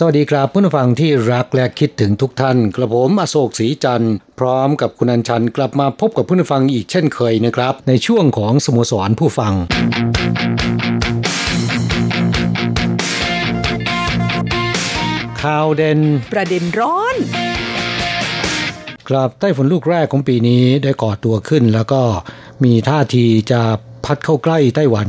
[0.00, 9.54] สวัสดีครับผู้ฟังที่รักและคิดถึงทุกท่าน กระผมอโศกศรีจันทร์พร้อมกับคุณอัญชันกลับมาพบกับผู้ฟังอีกเช่นเคยนะครับ ในช่วงของสโมสรผู้ฟัง
[15.42, 16.00] ข่าวเด่น
[16.32, 17.16] ประเด็นร้อน
[19.08, 22.02] ครับไต้ฝุ่นลูกแรกของปีนี้ได้ก่อตัวขึ้น แล้วก็
[22.64, 23.60] มีท่าทีจะ
[24.04, 25.08] พัดเข้าใกล้ไต้หวัน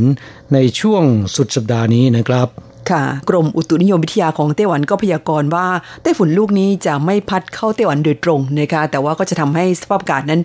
[0.53, 1.03] ในช่วง
[1.35, 2.49] สุดสัปดาห์นี้นะครับ
[2.91, 5.67] ค่ะ กรมอุตุนิยมวิทยาของไต้หวันก็พยากรณ์ว่า
[6.01, 10.41] ไต้ฝุ่นลูกนี้จะไม่พัดเข้าไต้หวันโดยตรงนะคะแต่ว่าก็จะทำให้สภาพอากาศนั้น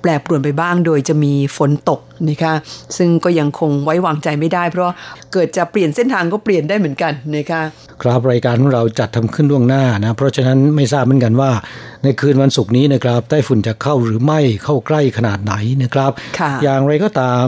[0.00, 2.54] แปรปรวนไปบ้าง โดยจะมีฝนตกนะคะ
[2.96, 4.90] ซึ่งก็ยังคงไว้วางใจไม่ได้ เพราะ
[5.32, 7.62] เกิดจะเปลี่ยนเส้นทางก็เปลี่ยนได้เหมือนกันนะคะ
[8.02, 11.50] ครับรายการของเราจัดทำขึ้นล่วงหน้านะเพราะฉะนั้นไม่ทราบเหมือนกันว่า
[12.04, 16.10] ในคืนวันศุกร์นี้นะครับไต้ฝุ่นจะเข้าหรือไม่เข้าใกล้ขนาดไหนนะครับ
[16.62, 17.46] อย่างไรก็ตาม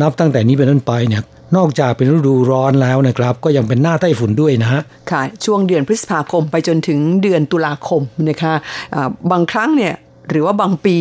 [0.00, 1.22] นับตั้งแต่นี้เป็นต้นไปเนี่ย
[1.56, 9.94] นอกจากเป็นฤดูร้อนแล้วนะครับ ก็ยังเป็นหน้าไต้ฝุ่นด้วยนะฮะค่ะ ช่วงเดือนพฤษภาคมไปจนถึงเดือนตุลาคมนะคะะบางครั้งเนี่ย
[10.30, 10.96] หรือว่าบางปี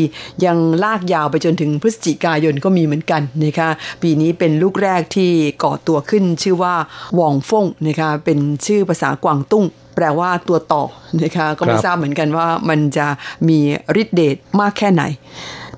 [0.45, 3.69] ยังลากยาวไปจนถึงพฤศจิกายนก็มีเหมือนกันนะคะ
[4.02, 5.31] ปีนี้เป็นลูกแรกที่
[5.63, 6.75] ก่อตัวขึ้นชื่อว่า
[7.19, 10.84] วองฟงนะคะเป็นชื่อภาษากวางตุ้ง แปลว่าตัวต่อ
[11.23, 13.07] นะคะก็ไม่ทราบเหมือนกันว่ามันจะ
[13.47, 13.59] มี
[14.01, 15.03] ฤทธิ์เดชมากแค่ไหน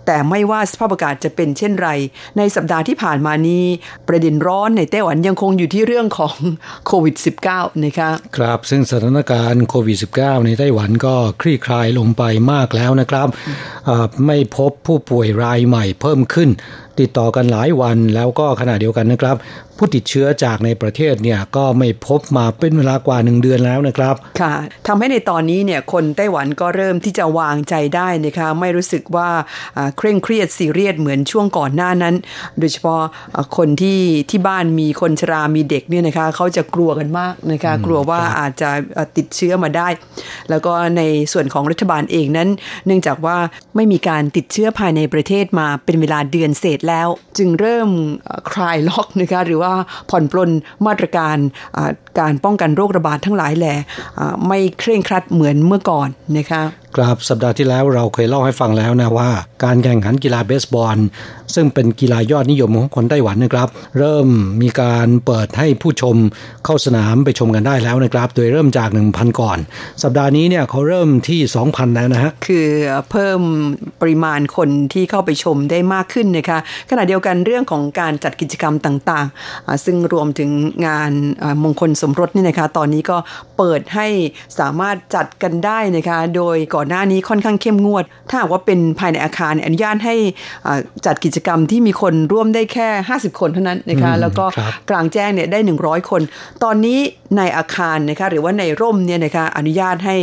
[0.06, 1.90] แต่ไม่ว่าสภาพอากาศจะเป็นเช่นไร
[2.38, 3.66] ในสัปดาห์ที่ผ่านมานี้
[4.08, 6.36] ประเด็นร้อนในไต้หวันยังคงอยู่ที่เรื่องของ
[6.88, 7.16] โควิด
[7.50, 13.28] -19 นะคะครับซึ่งสถานการณ์โควิด -19 ในไต้หวันก็คลี่คลายลงไปมากแล้วนะครับ
[14.25, 16.50] ไม่พบผู้ป่วยรายใหม่เพิ่มขึ้น
[17.00, 19.36] ติดต่อกันหลายวันแล้วก็ขณะเดียวกันนะครับ
[19.78, 24.54] ผู้ติดเชื้อจากในประเทศเนี่ยก็ไม่พบมาเป็นเวลากว่าหนึ่งเดือนแล้วนะครับค่ะ
[24.88, 29.30] ทำให้ในตอนนี้เนี่ยคนไต้หวันก็เริ่มที่จะวางใจได้นะคะไม่รู้สึกว่า
[29.98, 32.16] เคร่งเครียดซีเรียสเหมือนช่วงก่อนหน้านั้น
[32.59, 33.02] โดยเฉพาะ
[33.58, 34.00] คนที่
[34.30, 38.70] ที่บ้านมีคนชรามีเด็กเนี่ยนะคะเขาจะกลัวกันมากนะคะกลัวว่าอาจจะ
[39.18, 39.88] ติดเชื้อมาได้
[40.50, 41.02] แล้วก็ใน
[41.34, 42.50] ส่วนของรัฐบาลเองนั้น
[42.86, 43.38] เนื่องจากว่า
[43.75, 47.07] ไม่มีการติดเชื้อภายในประเทศมาเป็นเวลาเดือนเศษแล้ว
[47.38, 47.89] จึงเริ่ม
[48.53, 49.73] คลายล็อกนะคะหรือว่า
[50.09, 50.49] ผ่อนปลน
[50.85, 51.38] มาตรการ
[52.19, 53.75] การป้องกันโรคระบาดทั้งหลายแหล่
[54.47, 56.61] ไม่เคร่งครัดเหมือนเมื่อก่อนนะคะ
[56.98, 59.30] ครับสัปดาห์ที่แล้วเราเคยเล่าให้ฟังแล้วนะว่า
[59.64, 60.98] การแข่งขันกีฬาเบสบอล
[61.56, 63.68] ซึ่งเป็นกีฬายอดนิยมของคนไต้หวันนะครับ
[63.98, 64.28] เริ่ม
[64.62, 66.16] มีการเปิดให้ผู้ชม
[66.66, 69.58] เข้าสนามไปชมกันได้แล้วนะครับ โดยเริ่มจาก 1,000 ก่อน
[70.04, 72.68] สัปดาห์นี้เนี่ยเขาเริ่มที่ 2,000 แล้วนะฮะคือ
[73.12, 73.42] เพิ่ม
[74.02, 80.50] ปริมาณคนที่เข้าไปชมได้มากขึ้นนะคะขณะเดียวกันเรื่องของการจัดกิจกรรมต่างๆ ซึ่งรวมถึง
[80.88, 81.12] งาน
[81.64, 83.18] มงคลสมรสนี่นะคะตอนนี้ก็
[83.58, 84.08] เปิดให้
[84.59, 90.16] สามารถจัดกันได้นะคะ โดยก่อนอนหน้านี้ค่อนข้างเข้มงวด ถ้าหากว่าเป็นภายในอาคารอนุญาตให้
[91.06, 94.46] จัดกิจกรรมที่มีคนร่วมได้แค่ 50 คนเท่านั้นนะคะ แล้วก็
[94.90, 96.22] กลางแจ้งเนี่ยได้ 100 คน
[96.63, 97.00] ตอนนี้
[97.38, 100.16] ในอาคารนะคะหรือว่าในร่มเนี่ยนะคะอนุญาตให้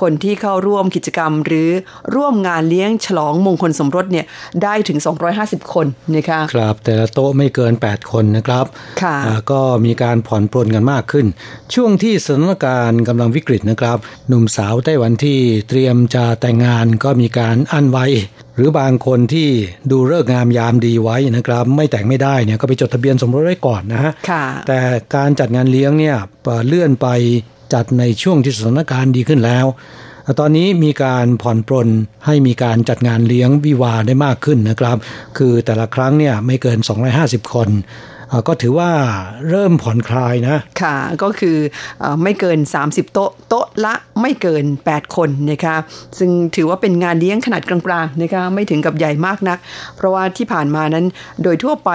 [0.00, 1.68] คนที่เข้าร่วมกิจกรรม หรือ
[2.14, 4.26] ร่วมงานเลี้ยงฉลองมงคลสมรสเนี่ย
[4.62, 4.98] ได้ถึง
[5.36, 5.86] 250 คน
[6.16, 8.64] นะคะครับแต่ละโต๊ะไม่เกิน 8 คนนะครับ
[9.02, 9.16] ค่ะ
[9.50, 11.26] ก็มีการผ่อนปลนกันมากขึ้น
[11.74, 12.73] ช่วงที่สถานการณ์
[13.08, 13.98] กำลังวิกฤตนะครับ
[14.28, 18.06] หนุ่มสาวไต้หวันที่เตรียมจะแต่งงานก็มีการอั้นไว้
[18.56, 19.48] หรือบางคนที่
[19.90, 24.12] ดูเลิกงามยามดีไว้นะครับ ไม่แต่งไม่ได้เนี่ยก็ไปจดทะเบียนสมรสไว้ก่อนนะฮะ
[24.68, 24.80] แต่
[25.16, 26.16] การจัดงานเลี้ยงเนี่ย
[26.66, 27.08] เลื่อนไป
[27.74, 29.66] จัดในช่วงที่สถานการณ์ดีขึ้นแล้ว
[30.40, 31.88] ตอนนี้มีการผ่อนปรน
[32.26, 34.96] ให้มีการจัดงานเลี้ยงวิวาได้มากขึ้นนะครับ
[35.38, 36.78] คือแต่ละครั้งเนี่ยไม่เกิน
[37.16, 37.68] 250 คน
[38.48, 38.90] ก็ถือว่า
[39.50, 41.56] เริ่มผ่อนคลายนะ ค่ะก็คือ
[42.02, 45.76] อไม่เกิน 30 โต๊ะ โต๊ะละไม่เกิน 8 คนนะคะ
[46.18, 49.58] ซึ่งถือว่าเป็นงานเลี้ยงขนาดกลางๆนะคะไม่ถึงกับใหญ่มากนัก
[49.96, 51.04] เพราะว่าที่ผ่านมานั้น
[51.42, 51.90] โดยทั่วไป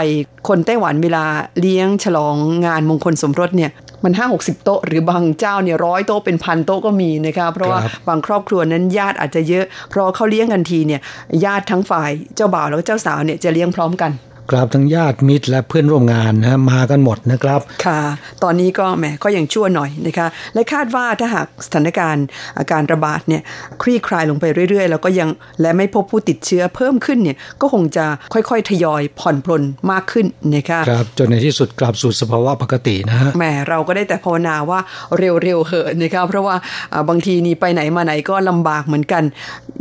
[0.48, 1.26] คนไต้หวันเวลา
[1.60, 2.36] เลี้ยงฉลอง
[2.66, 3.72] งานมงคลสมรสเนี่ย
[4.04, 11.02] มันห้าหกสิบโต๊ะหรือบางเจ้าเนี่ยร้อยโต๊ะเป็นพันโต๊ะก็มีนะคะเพราะว่าบางครอบครัวนั้นญาติอาจจะเยอะ เพราะเขาเลี้ยงกันทีเนี่ย
[11.46, 14.12] ญาติทั้งฝ่ายเจ้าบ่าวแล้วก็เจ้าสาวเนี่ยจะเลี้ยงพร้อมกัน
[14.50, 18.02] กราบทั้งญาติมิตรและเพื่อนร่วมงานนะมากันหมดนะครับค่ะ
[18.44, 22.26] ตอนนี้ก็แหมก็ยังชั่วหน่อยนะคะ และคาดว่าถ้าหากสถานการณ์
[22.60, 23.42] อาการระบาดเนี่ย
[23.82, 25.30] คลี่คลายลงไปเรื่อย ๆ แล้วก็ยัง
[25.62, 30.26] และไม่พบผู้ติดเชื้อเพิ่มขึ้นเนี่ยก็คงจะค่อยๆ ทยอยผ่อนปลนมากขึ้น
[30.56, 34.80] นะคะครับจนในที่สุดกลับสู่สภาวะปกตินะฮะแหมเราก็ได้แต่ภาวนาว่า
[35.18, 36.56] เร็วๆเหอะนะครับเพราะว่า
[37.10, 39.24] บางทีนี่ไปไหนมาไหนก็ลำบากเหมือนกัน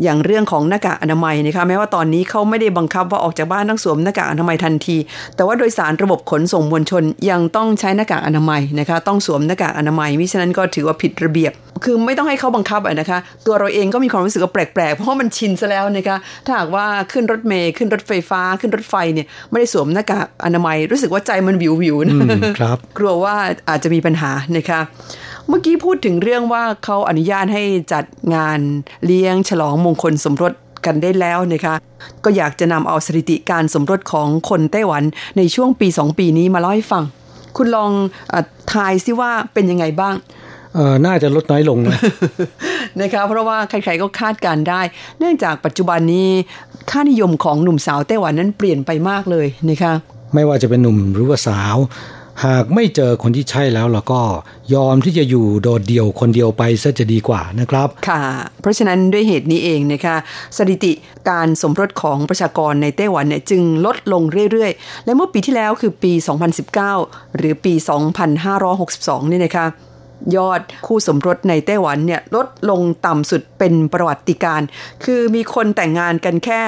[0.03, 4.97] อย่างเรื่องของหน้ากากอนามัยนะคะแม้ว่าตอนนี้เขาไม่ได้บังคับว่าออกจากบ้านต้องสวมหน้ากากอนามัยทันที
[5.37, 11.53] แต่ว่าโดยสารระบบขนส่งมวลชนยังต้องใช้หน้ากากอนามัยนะคะ ต้องสวมหน้ากากอนามัยมิฉะนั้นก็ถือว่าผิดระเบียบ
[11.85, 16.17] คือไม่ต้องให้เขาบังคับนะคะ ตัวเราเองก็มีความรู้สึกว่าแปลกๆ เพราะว่ามันชินซะแล้วนะคะ
[16.47, 22.15] ถ้าหากว่าขึ้นรถเมย์ขึ้นรถไฟฟ้าขึ้นรถไฟเนี่ยไม่ได้สวมหน้ากากอนามัย รู้สึกว่าใจมันวิววิวนะ
[22.59, 23.35] ครับ กลัวว่า
[23.69, 24.81] อาจจะมีปัญหานะคะ
[25.49, 27.63] เมื่อกี้พูดถึงเรื่องว่าเขาอนุญาตให้
[27.93, 28.61] จัดงาน
[29.07, 30.53] เลี้ยงฉลองมงคลสมรส
[30.87, 31.75] กันได้แล้วนะคะ
[32.25, 35.03] ก็อยากจะนำเอาสถิติการสมรสของคนไต้หวัน
[35.37, 37.05] ในช่วงปีสองปีนี้มาเล่าให้ฟัง
[37.57, 37.91] คุณลอง
[38.33, 38.35] อ
[38.73, 40.15] ทายซิว่าเป็นยังไงบ้าง
[40.75, 42.01] เออน่าจะลดน้อยลงนะ
[43.01, 44.81] นะคะเพราะว่าใครๆก็คาดการได้
[45.19, 46.29] เนื่องจากปัจจุบันนี้
[46.91, 49.93] ค่านิยมของหนุ่มสาวไต้หวันนั้นเปลี่ยนไปมากเลยนะคะ
[50.35, 51.77] ไม่ว่าจะเป็นหนุ่มหรือว่าสาว
[52.45, 54.21] หากไม่เจอคนที่ใช่แล้วเราก็
[54.75, 58.23] ยอมที่จะอยู่โดดเดี่ยวคนเดียวไปซะจะดีกว่านะครับ ค่ะ
[58.61, 60.17] เพราะฉะนั้นด้วยเหตุนี้เองนะคะ
[60.57, 60.93] สถิติ
[61.31, 66.13] การสมรสของประชากรในไต้หวันเนี่ยจึงลดลงเรื่อยๆ และเมื่อปีที่แล้วคือปี
[66.75, 67.75] 2019 หรือปี
[68.53, 69.67] 2562 นี่นะคะ
[70.37, 74.61] ยอดคู่สมรสในไต้หวันเนี่ยลดลงต่ำสุดเป็นประวัติการ
[75.05, 76.61] คือมีคนแต่งงานกันแค่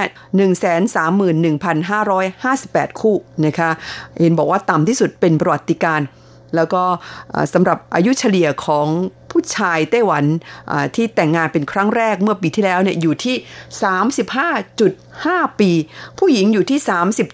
[1.53, 3.17] 131,558 คู่
[3.47, 3.71] นะคะ
[4.21, 6.01] เห็นบอกว่าต่ำที่สุดเป็นประวัติการ
[6.57, 6.83] แล้วก็
[7.53, 8.87] สำหรับอายุเฉลี่ยของ
[9.31, 10.25] ผู้ชายไต้หวัน
[10.97, 13.37] ที่แต่งงานเป็นครั้งแรกเมื่อปีที่แล้วเนี่ยอยู่ที่
[14.67, 15.71] 35.5 ปี
[16.19, 16.79] ผู้หญิงอยู่ที่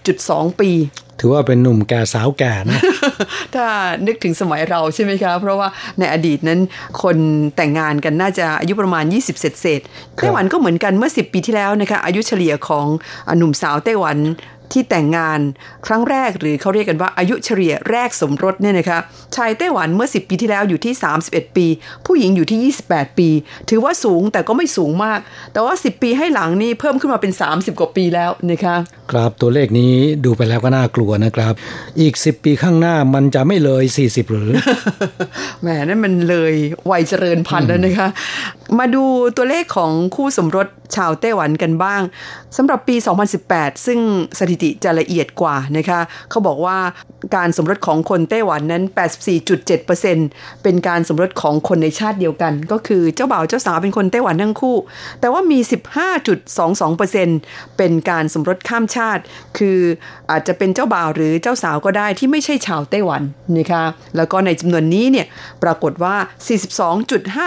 [0.03, 0.71] 30.2 ปี
[1.19, 2.81] ถือว่าเป็นหนุ่มแก่สาวแก่นะ
[3.55, 3.65] ถ้า
[4.07, 5.67] นึกถึงสมัยเราใช่ไหมคะ เพราะว่า
[5.99, 6.59] ในอดีตนั้น
[7.01, 7.17] คน
[7.55, 9.81] แต่งงานกันน่าจะอายุประมาณ 20 เศษเศษ
[10.15, 12.85] ไต้หวันก็เหมือนกันเมื่อ 10 ปีที่แล้วนะคะ อายุเฉลี่ยของ
[13.37, 14.19] หนุ่มสาวไต้หวัน
[14.73, 15.39] ที่แต่งงาน
[15.87, 18.99] ครั้งแรกหรือเขาเรียกกันว่าอายุเฉลี่ยแรกสมรสเนี่ยนะคะ
[19.35, 20.93] ชายไต้หวันเมื่อ 10 ปีที่แล้วอยู่ที่
[21.25, 21.65] 31 ปี
[22.05, 23.29] ผู้หญิงอยู่ที่ 28 ปี
[23.69, 25.19] ถือว่าสูงแต่ก็ไม่สูงมาก
[25.53, 28.75] แต่ว่า 10 ปีให้หลังนี่เพิ่มขึ้นมาเป็น 30 กว่าปีแล้วนะคะ
[29.11, 29.93] ครับตัวเลขนี้
[30.25, 31.53] ดูไปแล้วก็น่ากลัวนะครับ
[31.99, 34.49] อีก 10 ปีข้างหน้ามันจะไม่เลย 40 หรือ
[35.61, 36.53] แหมนั่นมันเลย
[36.91, 38.07] วัยเจริญพันธุ์แล้วนะคะ
[38.79, 39.03] มาดู
[39.37, 42.01] ตัวเลขของคู่สมรสชาวไต้หวันกันบ้าง
[42.57, 42.95] สำหรับปี
[43.41, 43.99] 2018 ซึ่ง
[44.39, 45.99] สถิติจะละเอียดกว่านะคะ
[46.29, 46.77] เขาบอกว่า
[47.35, 48.83] การสมรสของคนไต้หวันนั้น
[49.53, 54.77] 84.7%เป็นการสมรสของคนในชาติเดียวกัน ก็คือเจ้าบ่าวเจ้าสาวเป็นคนไต้หวันทั้งคู่
[55.19, 55.59] แต่ว่ามี
[56.87, 59.21] 15.22%เป็นการสมรสข้ามชาติ
[59.57, 59.79] คือ
[60.31, 63.21] อาจจะเป็นเจ้าบ่าวหรือเจ้าสาวก็ได้ที่ไม่ใช่ชาวไต้หวัน
[63.57, 63.83] นะคะ
[64.15, 65.27] แล้วก็ในจำนวนนี้เนี่ย
[65.63, 66.15] ปรากฏว่า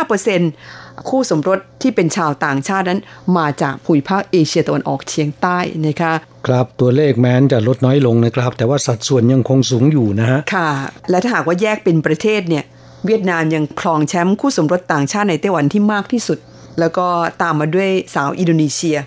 [0.09, 3.01] 42.5%คู่สมรสที่เป็นชาวต่างชาตินั้น
[3.39, 6.13] มาจากภูมิภาคเอเชียตะวันออกเฉียงใต้นะคะ
[6.47, 10.71] ครับตัวเลขแม้นจะลดน้อยลงนะครับ แต่ว่าสัดส่วนยังคงสูงอยู่นะฮะค่ะ
[11.11, 12.65] และถ้าหากว่าแยกเป็นประเทศเนี่ย
[13.07, 16.39] เวียดนามยังครองแชมป์คู่สมรสต่างชาติในไต้หวันที่มากที่สุด
[16.81, 17.07] แล้วก็
[17.43, 18.99] ตามมาด้วยสาวอินโดนีเซีย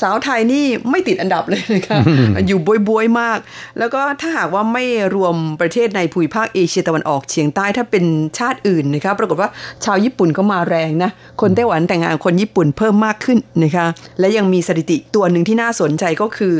[0.00, 1.98] สาวไทยนี่ไม่ติดอันดับเลยนะคะ
[2.46, 3.38] อยู่บวยๆมาก
[3.78, 8.04] แล้วก็ถ้าหากว่าไม่รวมประเทศในภูมิภาคเอเชียตะวันออกเฉียงใต้ถ้าเป็น
[8.38, 9.50] ชาติอื่นนะคะปรากฏว่า
[9.84, 13.86] ชาวญี่ปุ่นก็มาแรงนะ คนไต้หวันแต่งงานคนญี่ปุ่นเพิ่มมากขึ้นนะคะ
[14.20, 16.54] และยังมีสถิติตัวหนึ่งที่น่าสนใจก็คือ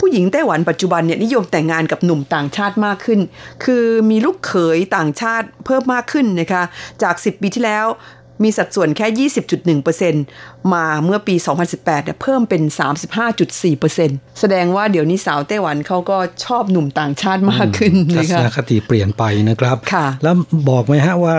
[0.00, 3.20] ผู้หญิงไต้หวันปัจจุบันเนี่ยนิยมแต่งงานกับหนุ่มต่างชาติมากขึ้น
[3.64, 6.62] คือมีลูกเขยต่างชาติเพิ่มมากขึ้นนะคะ
[7.02, 7.86] จาก 10 ปีที่แล้ว
[8.42, 9.28] มีสัดส่วนแค่
[10.18, 12.62] 20.1%มาเมื่อปี 2018เนี่ยเพิ่มเป็น
[13.50, 20.34] 35.4%แสดงว่าเดี๋ยวนี้สาวไต้หวันเขาก็ชอบหนุ่มต่างชาติมากขึ้นทัศนคติเปลี่ยนไปนะครับค่ะ แล้ว
[20.70, 21.36] บอกไหมฮะว่า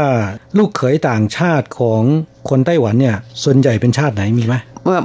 [0.58, 2.02] ลูกเขยต่างชาติของ
[2.50, 4.56] คนไต้หวันเนี่ยส่วนใหญ่เป็นชาติไหนมีไหม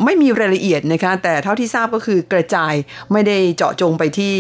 [0.05, 2.75] ไม่มีรายละเอียดนะคะ แต่เท่าที่ทราบก็คือกระจาย
[3.13, 4.35] ไม่ได้เจาะจงไปที่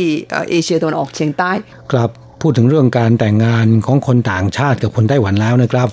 [0.51, 1.51] เอเชียตะวันออกเฉียงใต้
[1.93, 2.11] ครับ
[2.43, 5.89] พูดถึงเรื่องการแต่งงานของคนต่างชาติกับคนไต้หวันแล้วนะครับ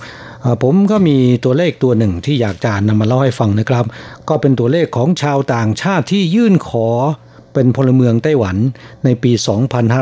[0.62, 3.84] ผมก็มีตัวเลขตัวหนึ่งที่อยากจะนำมาเล่าให้ฟังนะครับ
[4.28, 6.88] ก็เป็นตัวเลขของชาวต่างชาติที่ยื่นขอ
[7.54, 8.56] เป็นพลเมืองไต้หวัน
[9.04, 9.32] ในปี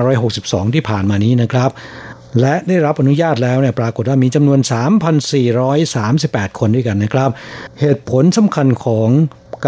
[0.02, 1.70] 2562 ที่ผ่านมานี้นะครับ
[2.40, 4.60] และได้รับอนุญาตแล้วเนี่ยปรากฏว่ามีจำนวน
[5.78, 7.30] 3,438 คนด้วยกันนะครับ
[7.80, 9.08] เหตุผลสำคัญของ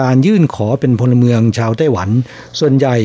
[0.01, 2.09] การยื่นขอเป็นพลเมืองชาวไต้หวัน
[2.61, 2.97] ส่วนใหญ่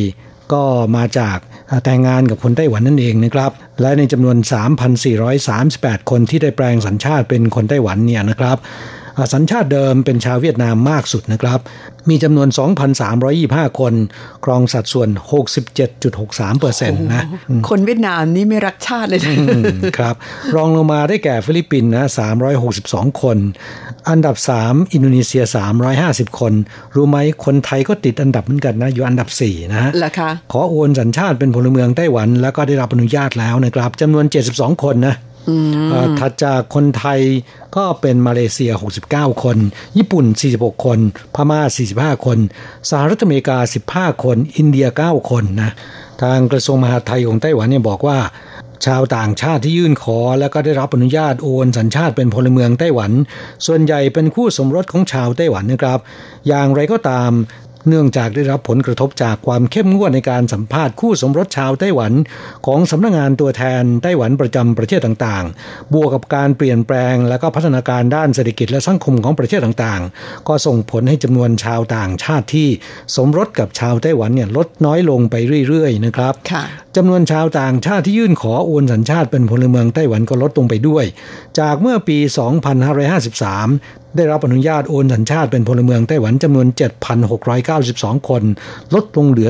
[0.54, 0.64] ก็
[0.98, 1.38] มาจาก
[1.84, 3.52] แต่งงานกับคนไต้หวันนั่นเองนะครับ
[3.82, 4.38] และในจำนวน
[5.24, 8.58] 3,438 คนที่ได้แปลงสัญชาติเป็นคนไต้หวันเนี่ยนะครับ
[9.34, 11.60] สัญชาติเดิมเป็นชาวเวียดนามมากสุดนะครับ
[12.10, 12.48] มีจำนวน
[13.14, 13.94] 2,325 คน
[14.46, 15.10] ครองสัดส่วน
[15.86, 17.24] 67.63เปอร์เซ็นต์นะ
[17.70, 19.20] คนเวียดนามนี่ไม่รักชาติเลย
[19.98, 20.16] ครับ
[20.56, 22.06] รองลงมาได้แก่ฟิลิปปินส์นะ
[22.64, 23.38] 362 คน
[24.10, 24.36] อันดับ
[24.66, 25.44] 3 อินโดนีเซีย
[25.92, 26.54] 350 คน
[26.96, 29.92] รู้ไหมคนไทยก็ติดอันดับเหมือนกันนะ อยู่อันดับ 4 นะฮะ
[30.52, 35.16] ขอโอนสัญชาติเป็นพลเมืองไต้หวัน แล้วก็ได้รับอนุญาตแล้วนะครับจำนวน 72 คนนะ
[36.20, 37.20] ถัดจากคนไทย
[37.76, 38.72] ก็เป็นมาเลเซีย
[39.08, 39.58] 69 คน
[39.98, 40.26] ญี่ปุ่น
[40.56, 41.00] 46 คน
[41.36, 41.62] พม่า
[42.16, 42.38] 45 คน
[42.90, 43.58] สหรัฐอเมริกา
[43.92, 45.72] 15 คน อินเดีย 9 คนนะ
[46.22, 48.20] ทางกระทรวงมหาดไทยของไต้หวันเนี่ยบอกว่า
[48.86, 53.12] ชาวต่างชาติที่ยื่นขอ แล้วก็ได้รับอนุญาตโอนสัญชาติเป็นพลเมืองไต้หวัน
[53.66, 56.00] ส่วนใหญ่เป็นคู่สมรสของชาวไต้หวันนะครับ
[56.48, 57.32] อย่างไรก็ตาม
[57.88, 62.14] เนื่องจากได้รับผลกระทบจากความเข้มงวดในการสัมภาษณ์คู่สมรสชาวไต้หวัน
[62.66, 72.68] ของสำนักงงานตัวแทนไต้หวันประจำประเทศต่างๆ บวกกับการเปลี่ยนแปลงและก็พัฒนาการด้านเศรษฐกิจและสังคมของประเทศต่างๆ ก็ส่งผลให้จำนวนชาวต่างชาติที่
[73.16, 75.36] สมรสกับชาวไต้หวันเนี่ยลดน้อยลงไป
[75.68, 76.34] เรื่อยๆนะครับ
[76.96, 81.06] จำนวนชาวต่างชาติที่ยื่นขอโอนสัญชาติเป็นพลเมืองไต้หวันก็ลดลงไปด้วย
[81.60, 82.18] จากเมื่อปี
[82.80, 86.68] 2553ได้รับอนุญาตโอนสัญชาติเป็นพลเมืองไต้หวันจำนวน
[87.48, 88.44] 7,692 คน
[88.94, 89.50] ลดลงเหลือ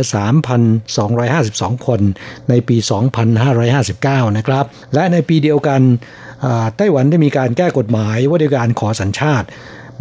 [1.13, 2.01] 3,252 คน
[2.49, 2.77] ในปี
[3.57, 5.81] 2559 นะครับ และในปีเดียวกัน
[6.77, 9.47] ไต้หวันได้มีการแก้กฎหมายว่าด้วยการขอสัญชาติ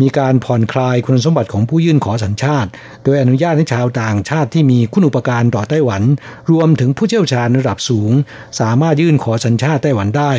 [0.03, 2.71] มีการผ่อนคลายคุณสมบัติของผู้ยื่นขอสัญชาติ
[3.05, 6.03] โดยอนุญาตให้ชาวต่างชาติที่มีคุณอุปการต่อไต้หวัน
[6.51, 8.13] รวมถึงผู้เชี่ยวชาญระดับสูง
[8.61, 10.33] สามารถยื่นขอสัญชาติไต้หวันได้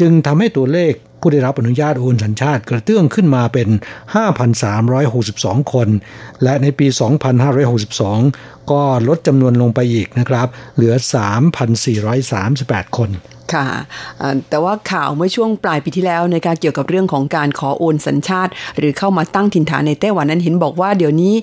[0.00, 3.68] จึงทำให้ตัวเลข ผู้ได้รับอนุญาตโอนสัญชาติกระเตื้องขึ้นมาเป็น
[4.90, 5.88] 5,362 คน
[6.42, 6.86] และในปี
[8.18, 10.94] 2562 ก็ลดจำนวนลงไปอีกนะครับ เหลือ
[12.14, 13.10] 3,438 คน
[13.52, 13.66] ค่ะ
[14.50, 21.34] แต่ว่าข่าวเมื่อช่วงปลายปีที่แล้วในการเกี่ยวกับเรื่องของการขอโอนสัญชาติ หรือเข้ามาตั้งถิ่นฐานในไต้หวันนั้นเห็นบอกว่าเดี๋ยวนี้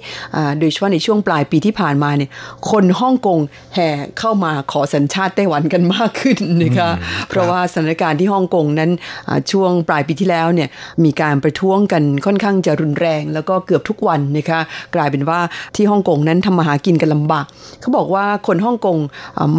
[0.59, 2.29] โดยเฉพาะในช่วงปลายปีที่ผ่านมาเนี่ย
[2.71, 3.39] คนฮ่องกง
[3.75, 6.89] แห่เข้ามาขอสัญชาติไต้หวันกันมากขึ้นนะคะ
[7.29, 8.91] เพราะว่าสถานการณ์ที่ฮ่องกงนั้น
[9.51, 10.69] ช่วงปลายปีที่แล้วเนี่ย
[11.03, 14.59] มีการประท้วงกันค่อนข้างจะรุนแรง แล้วก็เกือบทุกวันนะคะ
[14.95, 15.39] กลายเป็นว่า
[15.75, 17.45] ที่ฮ่องกงนั้นทำมาหากินกันลำบาก
[17.81, 18.97] เขาบอกว่าคนฮ่องกง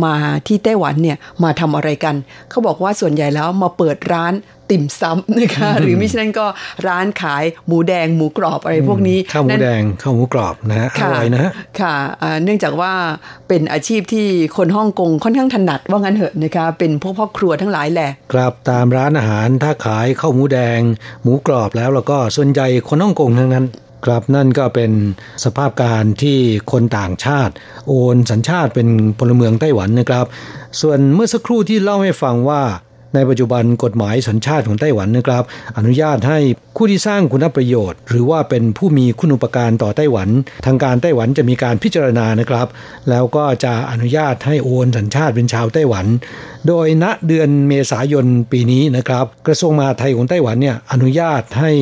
[0.05, 0.15] มา
[0.47, 2.15] ที่ไต้หวันเนี่ยมาทำอะไรกัน
[2.51, 4.35] เขาบอกว่าส่วนใหญ่แล้วมาเปิดร้าน
[4.71, 6.47] ติ่มซำนะคะ หรือมิฉะนั้นก็
[6.89, 11.51] ร้านขายหมูแดงหมูกรอบอะไรพวกนี้ข้าวหมูแดงข้าวหมูกรอบนะฮะอร่อยนะ
[11.81, 11.95] ค่ะ
[12.45, 12.93] เนื่องจากว่า
[13.49, 14.27] เป็นอาชีพที่
[14.57, 20.81] คนฮ่องกงค่อนข้างถนัดว่างั้นเหอะนะคะเป็นพวกพ่อครัวทั้งหลายแหละ ครับตามร้านอาหารถ้าขายข้าวหมูแดง
[21.23, 23.67] หมูกรอบแล้วแล้วก็ส่วนใหญ่คนฮ่องกงทั้งนั้น
[24.07, 24.93] ครับนั่นก็เป็น
[25.45, 26.39] สภาพการที่
[26.73, 27.53] คนต่างชาติ
[27.89, 30.27] โอนสัญชาติเป็นพลเมืองไต้หวันนะครับ
[30.81, 32.63] ส่วนเมื่อสักครู่ที่เล่าให้ฟังว่า
[33.15, 35.43] ในปัจจุบันกฎหมายสัญชาติของไต้หวันนะครับ
[35.77, 36.39] อนุญาตให้
[36.77, 40.29] ผู้ที่สร้างคุณประโยชน์ หรือว่าเป็นผู้มีคุณอุปการต่อไต้หวัน
[40.67, 42.67] ทางการไต้หวันจะมีการพิจารณานะครับ
[43.11, 46.07] แล้วก็จะอนุญาตให้โอนสัญชาติเป็นชาวไต้หวัน
[46.69, 51.73] โดยณเดือนเมษายนปีนี้นะครับ กระทรวงมหาดไทยของไต้หวันเนี่ยอนุญาตให้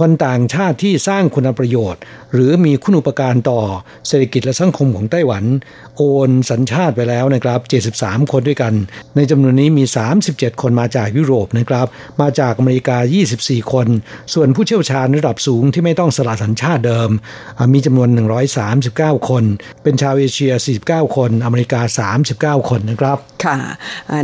[0.00, 2.02] คนต่างชาติที่สร้างคุณประโยชน์
[2.32, 3.60] หรือมีคุณอุปการต่อ
[4.08, 5.44] เศรษฐกิจและสังคมของไต้หวัน
[5.96, 7.60] โอนสัญชาติไปแล้วนะครับ
[7.98, 8.74] 73 คนด้วยกัน
[9.16, 9.84] ในจำนวนนี้มี
[10.22, 11.86] 37 คนมาจากยุโรปนะครับ
[12.20, 12.96] มาจากอเมริกา
[13.34, 13.86] 24 คน
[14.34, 17.10] ส่วนผู้เชี่ยวชาญระดับสูงที่ไม่ต้องสละสัญชาติเดิม
[17.74, 18.08] มีจำนวน
[18.68, 19.44] 139 คน
[19.82, 20.52] เป็นชาวเอเชีย
[20.84, 23.56] 49 คน อเมริกา 39 คนนะครับ ค่ะ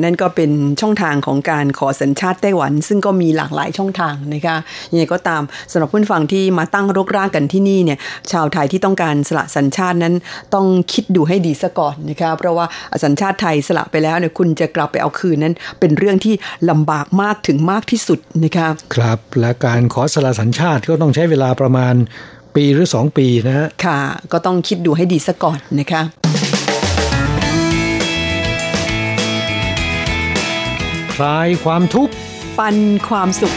[0.05, 0.51] นั่นก็เป็น
[0.81, 4.57] ช่องทางของการขอสัญชาติไต้หวัน ซึ่งก็มีหลากหลายช่องทางนะคะ
[4.91, 7.99] ยังไงก็ตามสำหรับผู้ฟังที่มาตั้งรกรากกันที่นี่เนี่ย
[8.33, 10.15] ชาวไทยที่ต้องการสละสัญชาตินั้น
[10.55, 12.67] ต้องคิดดูให้ดีซะก่อนนะคะเพราะว่า
[13.05, 16.35] สัญชาติไทยสละไปแล้วเนี่ยคุณจะกลับไปเอาคืนนั้น เป็นเรื่องที่
[16.71, 21.95] ลำบากมากถึงมากที่สุดนะคะครับและการขอสละสัญชาติก็ต้องใช้เวลาประมาณ
[22.57, 24.01] ปีหรือสองปีนะฮะค่ะ
[24.33, 26.03] ก็ต้องคิดดูให้ดีซะก่อนนะคะ
[31.19, 32.15] คลายความทุกข์
[32.59, 32.77] ปัน
[33.09, 33.55] ความสุข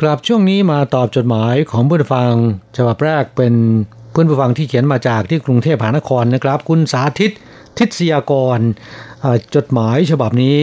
[0.00, 2.32] กลับช่วงนี้มาตอบจดหมายของผู้ฟัง
[2.76, 3.54] ฉบับแรกเป็น
[4.10, 7.30] เพื่อนผู้ฟังที่เขียนมาจากที่กรุงเทพมหานครนะครับ คุณสาธิต
[7.78, 8.58] ทิศยากร
[9.54, 10.58] จดหมายฉบับนี้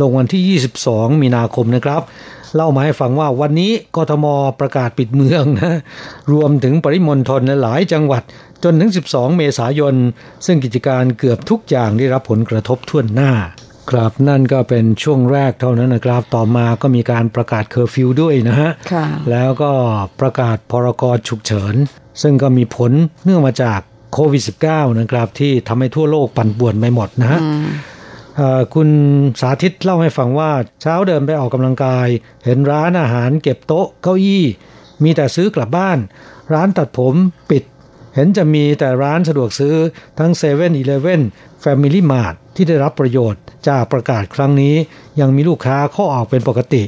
[0.00, 2.02] ลงวันที่ 22 มีนาคมนะครับ
[2.54, 4.26] เล่ามาให้ฟังว่าวันนี้กทม
[4.60, 5.78] ประกาศปิดเมืองนะ
[6.32, 8.22] รวมถึงปริมณฑลหลายจังหวัด
[8.64, 9.94] จนถึง 12 เมษายน
[10.46, 13.32] ซึ่งกิจการเกือบทุกอย่างได้รับผลกระทบทั่วหน้า
[13.90, 18.70] ครับนั่นก็เป็นช่วงแรกเท่านั้นนะครับ ต่อมาก็มีการประกาศเคอร์ฟิวด้วยนะฮะ
[19.30, 19.72] แล้วก็
[20.20, 21.74] ประกาศพรกฉุกเฉิน
[22.22, 22.92] ซึ่งก็มีผล
[23.24, 23.80] เนื่องมาจาก
[24.12, 27.40] โควิด -19 นะครับ ที่ทำให้ทั่วโลกปั่นป่วนไปหมดนะฮะ
[28.74, 28.88] คุณ
[29.40, 30.50] สาธิตเล่าให้ฟังว่า
[30.82, 32.06] เช้าเดินไปออกกำลังกาย
[32.44, 34.44] เห็นร้านอาหารเก็บโต๊ะเก้าอี้
[35.04, 35.98] มีแต่ซื้อกลับบ้าน
[36.52, 37.14] ร้านตัดผม
[37.50, 37.62] ปิด
[38.14, 39.74] เห็นจะมีแต่ร้านสะดวกซื้อ
[40.18, 41.22] ทั้ง7 e เ e ่ e อ e
[41.60, 44.74] แฟมิลี่มาร์ทที่ได้รับประโยชน์จากประกาศครั้งนี้
[45.20, 46.82] ยังมีลูกค้าเข้าออกเป็นปกติ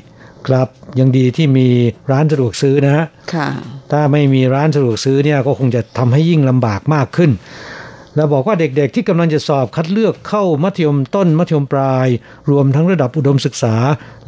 [0.47, 1.69] ครับยังดีที่มี
[2.11, 3.07] ร้านสะดวกซื้อนะฮะ
[3.93, 7.31] ถ้าไม่มีร้านสะดวกซื้อเนี่ยก็คงจะทำให้ยิ่งลำบากมากขึ้น
[8.17, 12.09] แล้วบอกว่าเด็กๆที่กำลังจะสอบคัดเลือกเข้ามัธยมต้นมัธยมปลาย
[12.51, 13.75] รวมทั้งระดับอุดมศึกษา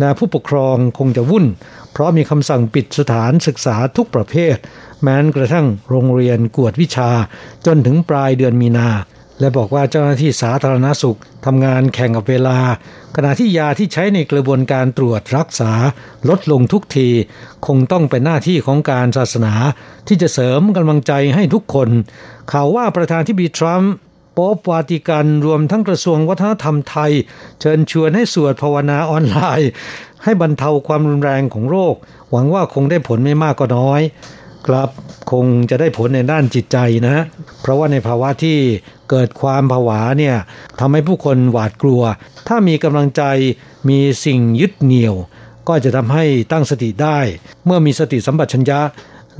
[0.01, 1.45] และผู้ปกครองคงจะวุ่น
[1.93, 4.57] เพราะมีคำสั่งปิดสถานศึกษาทุกประเภท
[5.03, 7.11] แม้กระทั่งโรงเรียนกวดวิชา
[7.67, 8.89] จนถึงปลายเดือนมีนา
[9.41, 12.59] และบอกว่าเจ้าหน้าที่สาธารณสุขทำงานแข่งกับเวลา
[13.17, 15.73] ขณะที่ยาที่ใช้ในกระบวนการตรวจรักษา
[16.29, 17.09] ลดลงทุกที
[17.67, 19.53] คงต้องเป็นหน้าที่ของการศาสนา
[20.09, 21.89] ที่จะเสริมกำลังใจให้ทุกคน
[22.53, 23.93] ข่าวว่าประธานที่บีทรัมป์
[24.37, 27.13] ป๊อวาติกันรวมทั้งกระทรวงวัฒนธรรมไทย
[27.61, 29.71] เชิญชวนให้สวดภาวนาออนไลน์
[30.25, 31.95] ให้บรรเทาความรุนแรงของโรค
[32.31, 34.01] หวังว่าคงได้ผลไม่มากก็น้อย
[34.67, 34.89] ครับ
[35.33, 36.79] คงจะได้ผลในด้านจิตใจ
[37.09, 37.17] นะ
[37.61, 38.59] เพราะว่าในภาวะที่
[39.11, 40.37] เกิดความผวาเนี่ย
[40.81, 42.03] ทำให้ผู้คนหวาดกลัว
[42.49, 43.23] ถ้ามีกำลังใจ
[43.89, 45.15] มีสิ่งยึดเหนี่ยว
[45.69, 47.19] ก็จะทำให้ตั้งสติได้
[47.65, 48.81] เมื่อมีสติสัมปชัญญะ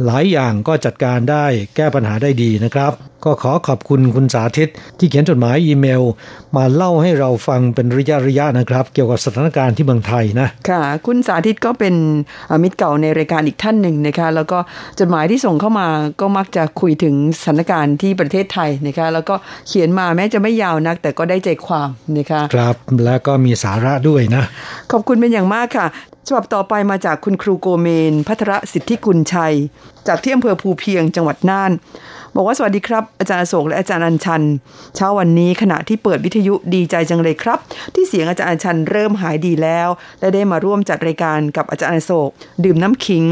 [0.07, 1.45] หลายอย่างก็จัดการได้
[1.77, 2.93] แก้ปัญหาได้ดีนะครับ
[3.25, 6.03] ก็ขอขอบคุณคุณสาธิต ที่เขียนจดหมายอีเมล
[6.57, 11.95] มาเล่าให้เราฟังเป็นระยะระยะนะครับ เกี่ยวกับสถานการณ์ที่เมืองไทยนะค่ะ คุณสาธิตก็เป็น
[12.63, 14.59] มิตรเก่าในรายการอีกท่านหนึ่งนะคะ แล้วก็
[15.01, 15.89] จดหมายที่ส่งเข้ามา
[16.21, 19.35] ก็มักจะคุยถึงสถานการณ์ที่ประเทศไทยนะคะ แล้วก็
[19.69, 24.45] เขียนมาแม้จะไม่ยาวนัก แต่ก็ได้ใจความนะคะครับ แล้วก็มีสาระด้วยนะ
[24.93, 25.87] ขอบคุณเป็นอย่างมากค่ะ
[26.29, 29.55] ฉบับต่อไปมาจากคุณครูโกเมน พัทรสิทธิกุลชัย
[30.07, 31.73] จากที่อำเภอภูเพียงจังหวัดน่าน
[32.35, 34.43] บอกว่าสวัสดีครับ อาจารย์โศกและอาจารย์อัญชัน
[34.95, 37.59] เช้าวันนี้ขณะที่เปิดวิทยุดีใจจังเลยครับ
[37.95, 39.89] ที่เสียงอาจารย์อัญชันเริ่มหายดีแล้ว
[40.21, 42.31] และได้มาร่วมจัดรายการกับอาจารย์โศก
[42.65, 43.25] ดื่มน้ำขิง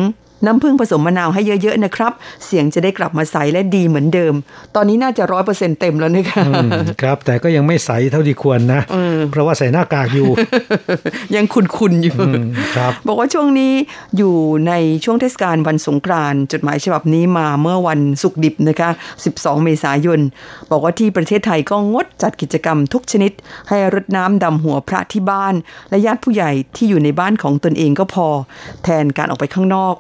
[0.46, 2.12] น้ำผึ้งผสมมะนาวให้เยอะๆนะครับ
[2.46, 4.34] เสียงจะได้กลับมาใสและดีเหมือนเดิม
[4.74, 6.44] ตอนนี้น่าจะร้อยเปอร์เซ็นเต็มแล้วนะคะ
[7.02, 8.80] ครับ แต่ก็ยังไม่ใสเท่าที่ควรนะ
[9.30, 10.30] เพราะว่าใส่หน้ากากอยู่
[11.34, 12.18] ยังคุนๆอยู่
[12.76, 13.72] ครับบอกว่าช่วงนี้
[14.16, 14.34] อยู่
[14.66, 14.72] ใน
[15.04, 18.90] ช่วงเทศกาลวันสงกรานต์จดหมายฉบับนี้มาเมื่อวันศุกร์ดิบนะคะ
[19.26, 20.20] 12 เมษายน
[20.70, 23.32] บอกว่าที่ประเทศไทยก็งดจัดกิจกรรมทุกชนิด
[23.68, 25.54] ให้รดน้ำดำหัวพระที่บ้าน
[25.90, 28.26] และญาติผู้ใหญ่ที่อยู่ในบ้านของตนเองก็พอ
[28.84, 29.96] แทนการออกไปข้างนอก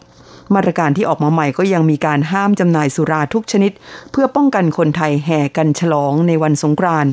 [0.54, 3.72] มาตรการที่ออกมาใหม่ก็ยังมีการห้ามจำหน่ายสุราทุกชนิด
[4.12, 7.10] เพื่อป้องกันคนไทยแห่กันฉลองในวันสงกรานต์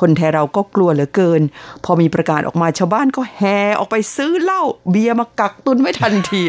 [0.00, 1.42] คนไทยเราก็กลัวเหลือเกิน
[1.84, 6.42] พอมีประกาศออกมาชาวบ้านก็แห่ออกไปซื้อเหล้าเบียร์มากักตุนไว้ทันที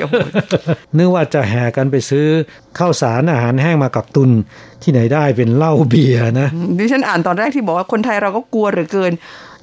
[0.97, 2.27] นึกว่าจะแห่กันไปซื้อ
[2.79, 4.29] ข้าวสารอาหารแห้งมากักตุน
[4.83, 9.11] ที่ไหนได้เป็นเหล้าเบียร์นะดิฉันอ่านตอนแรกที่บอกว่าคนไทยเราก็กลัวเหลือเกิน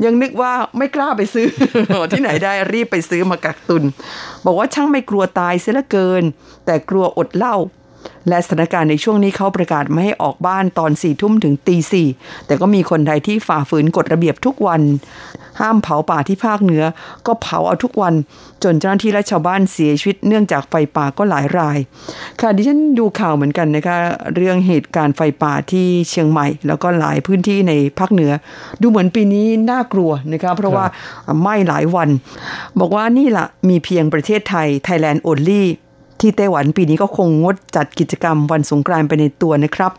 [0.04, 1.46] ยังนึกว่าไม่กล้าไปซื้อ
[2.12, 3.84] ที่ไหนได้รีบไปซื้อมากักตุน
[4.46, 6.22] บอกว่าช่างไม่กลัวตายเสียละเกิน
[6.66, 7.56] แต่กลัวอดเหล้า
[8.28, 12.08] และสถานการณ์ในช่วงนี้เขาประกาศไม่ให้ออกบ้านตอนสี่ทุ่มถึงตีสี่
[12.46, 14.82] แต่ก็มีคนไทยที่ฝ่าฝืนกฎระเบียบทุกวัน
[15.60, 16.84] ห้ามเผาป่าที่ภาคเหนือ
[17.26, 18.14] ก็เผาเอาทุกวัน
[18.62, 21.78] จนเจ้าหน้าที่และชาวบ้านเสียชีวิตเนื่องจากไฟป่าก็หลายราย
[22.40, 23.96] ค่ะดิฉันดูข่าวเหมือนกันนะคะ
[24.34, 28.32] เรื่องเหตุการณ์ไฟป่าที่เชียงใหม่ แล้วก็หลายพื้นที่ในภาคเหนือ
[28.80, 30.84] ดูเหมือนปีนี้น่ากลัวนะคะเพราะว่า
[31.40, 32.08] ไหม้หลายวัน
[32.80, 35.64] บอกว่านี่ละมีเพียงประเทศไทย Thailand Only
[36.20, 39.92] ที่ไต้หวันปีนี้ก็คงงดจัดกิจกรรมวันสงกรานต์ไปในตัวนะครับ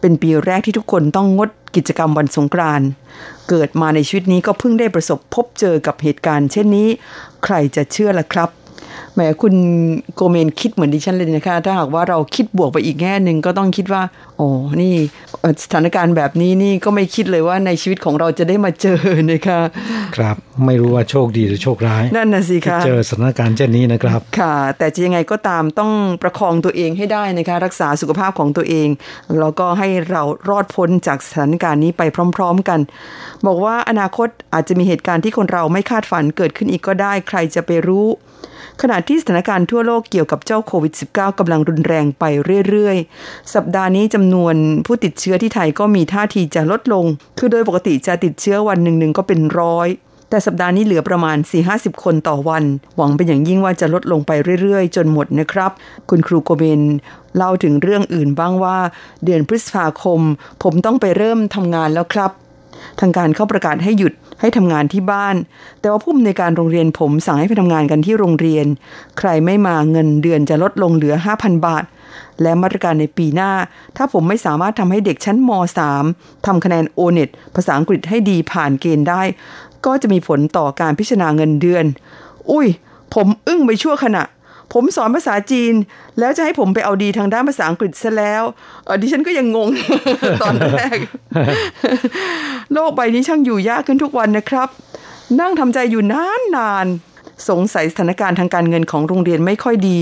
[0.00, 2.88] เป็นปีแรกที่ทุกคนต้องงดกิจกรรมวันสงกรานต์
[3.48, 6.88] เกิดมาในชีวิตนี้ก็เพิ่งได้ประสบพบเจอกับเหตุการณ์ เช่นนี้
[7.44, 8.50] ใครจะเชื่อล่ะครับ
[9.16, 9.54] แหมคุณ
[10.14, 14.02] โกเมนคิดเหมือนดิฉันเลยนะคะ ถ้าหากว่าเราคิดบวกไปอีกแง่หนึ่งก็ต้องคิดว่า
[14.36, 14.48] โอ้
[14.82, 14.94] นี่
[15.64, 19.00] สถานการณ์แบบนี้นี่ก็ไม่คิดเลยว่าในชีวิตของเราจะได้มาเจอ
[19.32, 19.60] นะคะ
[20.16, 28.88] ครับไม่รู้ว่าโชคดีหรือโชคร้าย นั่นน่ะสิคะเจอสถานการณ์เช่นนี้นะครับ ค่ะ แต่จะยังไงก็ตามต้องประคองตัวเองให้ได้นะคะ รักษาสุขภาพของตัวเอง
[29.40, 32.02] แล้วก็ให้เรารอดพ้นจากสถานการณ์นี้ไป
[32.36, 32.80] พร้อม ๆกัน
[33.46, 38.08] บอกว่าอนาคตอาจจะมีเหตุการณ์ที่คนเราไม่คาดฝันเกิดขึ้นอีกก็ได้ ใครจะไปรู้
[38.82, 42.24] ขณะที่สถานการณ์ทั่วโลกเกี่ยวกับเจ้าโควิด -19 กำลังรุนแรงไป
[42.68, 44.54] เรื่อยๆ สัปดาห์นี้จำนวน
[44.86, 47.04] ผู้ติดเชื้อที่ไทยก็มีท่าทีจะลดลง
[47.38, 49.88] คือโดยปกติจะติดเชื้อวันหนึ่งๆก็เป็นร้อย
[50.30, 51.36] แต่สัปดาห์นี้เหลือประมาณ
[51.70, 52.64] 4-50 คนต่อวัน
[52.96, 54.30] หวังเป็นอย่างยิ่งว่าจะลดลงไป
[54.62, 55.70] เรื่อยๆ จนหมดนะครับ
[56.10, 56.82] คุณครูโกเบน
[57.36, 58.78] เล่าถึงเรื่องอื่นบ้างว่า
[59.24, 60.20] เดือนพฤษภาคม
[60.62, 62.30] ผมต้องไปเริ่มทำงานแล้วครับ
[63.00, 65.36] ทางการเข้าประกาศให้หยุด ให้ทำงานที่บ้าน
[65.80, 68.66] แต่ว่าผู้อำนวยการโรงเรียนผมสั่งให้ไปทำงานกันที่โรงเรียน
[69.18, 71.84] ใครไม่มาเงินเดือนจะลดลงเหลือ 5,000 บาท
[72.42, 73.52] และมาตรการในปีหน้า
[73.96, 75.50] ถ้าผมไม่สามารถทำให้เด็กชั้นม
[75.98, 79.22] .3 ทำคะแนนโอเน็ตภาษาอังกฤษให้ดีผ่านเกณฑ์ได้
[79.86, 81.84] ก็จะมีผลต่อการพิจารณาเงินเดือน
[82.50, 82.66] อุ้ย
[83.14, 84.22] ผมอึ้งไปชั่วขณะ
[84.72, 85.74] ผมสอนภาษาจีน
[86.18, 88.42] แล้วจะให้ผมไปเอาดีทางด้านภาษาอังกฤษซะแล้ว
[88.84, 89.68] เออดิฉันก็ยังงง
[90.42, 90.98] ตอนแรก
[92.72, 94.68] โลกใบนี้ช่างอยู่ยากขึ้นทุกวันนะครับ
[95.40, 96.86] นั่งทำใจอยู่นานนาน
[97.48, 99.98] สงสัยสถานการณ์ทางการเงินของโรงเรียนไม่ค่อยดี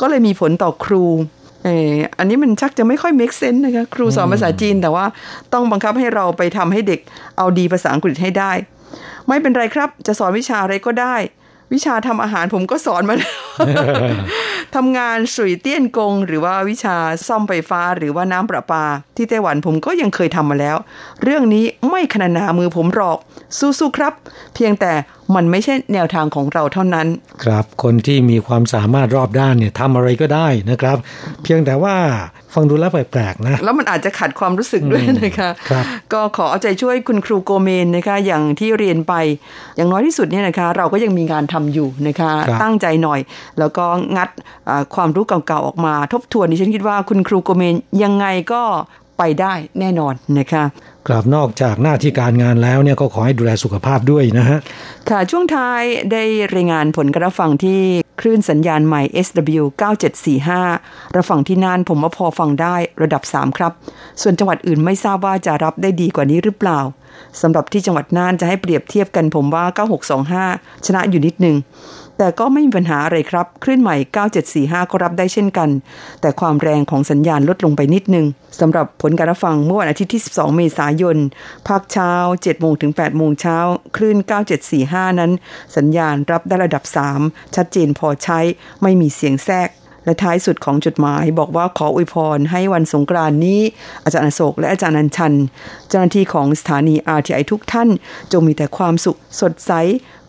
[0.00, 1.04] ก็เลยมีผลต่อครู
[1.64, 5.04] เอออันนี้มันชักจะไม่ค่อย make sense นะคะครูสอนภาษาจีนแต่ว่า
[5.52, 7.00] ต้องบังคับให้เราไปทำให้เด็ก
[7.36, 8.52] เอาดีภาษาอังกฤษให้ได้
[9.28, 11.16] ไม่เป็นไรครับ จะสอนวิชาอะไรก็ได้
[11.72, 13.34] วิชาทำอาหารผมก็สอนมาแล้ว
[14.74, 16.96] ทำงานสุยเตี้ยนกง หรือว่าวิชา
[17.26, 18.84] ซ่อมไฟฟ้าหรือว่าน้ำประปา
[19.16, 20.76] ที่ไต้หวันผมก็ยังเคยทำมาแล้ว
[21.22, 23.18] เรื่องนี้ไม่ขนานามือผมหรอก
[23.58, 24.12] สู้ๆครับ
[24.54, 24.92] เพียงแต่
[25.34, 27.06] มันไม่ใช่แนวทางของเราเท่านั้น
[27.44, 30.96] ครับ คนที่มีความสามารถรอบด้านเนี่ยทำอะไรก็ได้นะครับ
[31.42, 31.96] เพียงแต่ว่า
[32.54, 39.14] ฟังดูแล้วแปลกๆนะ แล้วมันอาจจะขัดความรู้สึกด้วยนะคะครับก็ขอเอาใจช่วยคุณครูโกเมนนะคะ อย่างที่เรียนไป
[39.76, 43.20] อย่างน้อยที่สุดเนี่ยนะคะ เราก็ยังมีงานทำอยู่นะคะครับตั้งใจหน่อย
[43.58, 43.84] แล้วก็
[44.16, 44.28] งัด
[44.68, 48.62] อ่าความรู้เก่าๆออกมาทบทวนดิฉันคิดว่าคุณครูโกเมนยังไงก็
[49.18, 50.64] ไปได้แน่นอนนะคะ
[51.08, 54.58] กราบนอกจากหน้าที่การงานแล้วเนี่ยก็ขอให้ดูแลสุขภาพด้วยนะฮะ
[55.08, 56.22] ค่ะ ช่วงท้ายได้
[56.54, 57.80] รายงานผลการฟังที่
[58.20, 59.64] คลื่นสัญญาณใหม่ SW
[60.60, 63.72] 9745รับฟังที่น่านผมว่าพอฟังได้ระดับ 3 ครับ
[64.22, 66.80] ส่วนจังหวัดอื่นไม่ทราบว่าจะรับได้ดีกว่านี้หรือเปล่า
[67.42, 69.64] สำหรับที่จังหวัดน่านจะให้เปรียบเทียบกันผมว่า
[70.24, 71.56] 9625 ชนะอยู่นิดนึง
[72.18, 73.96] แต่ก็ไม่มีปัญหาอะไรครับ คลื่นใหม่
[74.82, 75.70] 9745 ก็รับได้เช่นกัน
[76.20, 78.26] แต่ความแรงของสัญญาณลดลงไปนิดนึง
[78.60, 81.16] สำหรับผลการรับฟังเมื่อวันอาทิตย์ที่ 12 เมษายน
[81.68, 83.58] ภาคเช้า 7 โมงถึง 8 โมงเช้า
[83.96, 84.16] คลื่น
[84.68, 85.32] 9745 นั้น
[85.76, 86.84] สัญญาณรับได้ระดับ
[87.20, 88.38] 3 ชัดเจนพอใช้
[88.82, 89.68] ไม่มีเสียงแทรก
[90.04, 93.60] และท้ายสุดของจดหมายบอกว่าขออวยพรให้วันสงกรานนี้
[94.04, 95.34] อาจารย์อโศกและอาจารย์นันชัน
[95.88, 97.88] เจ้าหน้าที่ของสถานี RTI ทุกท่าน
[98.32, 99.72] จงมีแต่ความสุขสดใส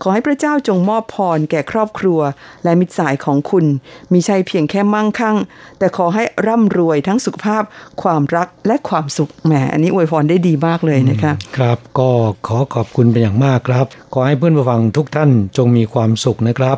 [0.01, 2.19] ขอให้พระเจ้าจงมอบพรแก่ครอบครัว
[2.63, 3.65] และมิตรสายของคุณ
[4.11, 5.37] มิใช่เพียงแค่มั่งคั่ง
[5.79, 7.63] แต่ขอให้ร่ำรวยทั้งสุขภาพ
[8.01, 12.09] ความรักและความสุขแหมอันนี้อวยพรได้ดีมากเลยนะคะครับ ก็
[12.47, 16.77] ขอขอบคุณเป็นอย่างมากครับ ขอให้เพื่อนผู้ฟังทุกท่านจงมีความสุขนะครับ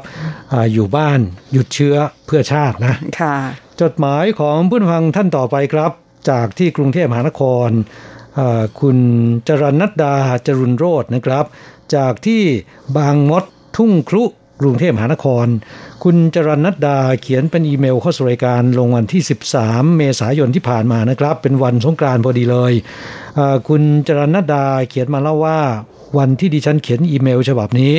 [0.54, 1.20] ออยู่บ้าน
[1.52, 1.96] หยุดเชื้อ
[2.28, 2.87] เพื่อชาตินะ
[3.20, 3.36] ค่ะ
[3.82, 5.92] จดหมายของเพื่อนผู้ฟังท่านต่อไปครับ
[6.30, 7.70] จากที่กรุงเทพมหานคร
[8.40, 8.98] อ่าคุณ
[9.48, 10.16] จรัญนัดดา
[10.48, 11.46] จรุนโรจน์นะครับ
[11.96, 12.44] จากที่
[12.98, 13.44] บางมด
[13.78, 14.24] ทุ่งครุ
[14.62, 15.46] กรุงเทพมหานคร
[16.04, 19.22] คุณจรนัดดาเขียนเป็นอีเมลเข้าสู่รายการลงวันที่
[19.60, 22.74] 13 เมษายนที่ผ่านมานะครับ เป็นวันสงกรานต์พอดีเลย
[23.68, 25.60] คุณจรนัดดาเขียนมาเล่าว่า
[26.18, 27.94] วันที่ดิฉันเขียนอีเมลฉบับนี้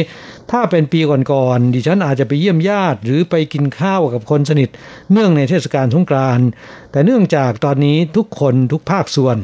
[0.51, 1.01] ถ้าเป็นปี
[1.33, 4.69] ก่อนๆดิฉันอาจจะไปเยี่ยมญาติ หรือไปกินข้าวกับคนสนิท
[5.13, 6.47] เนื่องในเทศกาลสงกรานต์
[6.93, 9.39] แต่เนื่องจากตอนนี้ทุกคนทุกภาคส่วน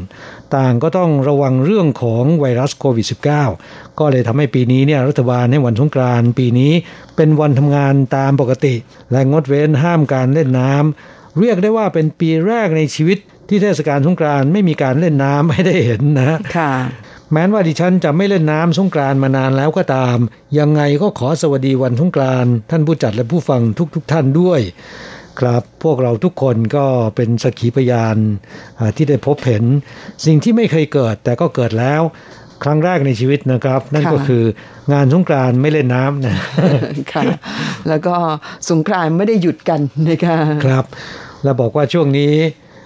[0.57, 3.07] ต่างก็ต้องระวังเรื่องของไวรัสโควิด
[3.53, 6.73] -19 ก็เลยทำให้ปีนี้เนี่ยรัฐบาลในวันสงกรานต์ปีนี้
[7.17, 8.75] เป็นวันทำงานตามปกติ
[9.13, 16.73] และงดเว้นห้ามการเล่นน้ำเรียกได้ว่าเป็นปีแรกในชีวิตที่เทศกาลสงกรานต์ไม่มีการเล่นน้ำให้ได้เห็นนะค่ะ
[17.33, 20.19] แม้ว่าดิฉันจะไม่เล่นน้ำสงกรานต์มานานแล้วก็ตาม
[20.59, 23.63] ยังไงก็ขอสวัสดีวันสงกรานต์ท่านผู้จัดและผู้ฟัง
[23.95, 24.61] ทุกๆทท่านด้วย
[25.41, 28.17] ครับพวกเราทุกคนก็เป็นสักขีพยาน
[28.79, 29.65] อ่าที่ได้พบเห็น
[30.25, 32.03] สิ่งที่ไม่เคยเกิดแต่ก็เกิดแล้ว
[32.63, 34.45] ครั้งแรกในชีวิตนะครับ นั่นก็ค่ะคือ
[34.93, 36.37] งานสงกรานต์ไม่เล่นน้ำนะ
[37.13, 37.23] ค่ะ
[37.89, 38.15] แล้วก็
[38.71, 40.37] สงกรานต์ไม่ได้หยุดกันนะคะ
[40.67, 40.85] ครับ
[41.43, 42.35] และบอกว่าช่วงนี้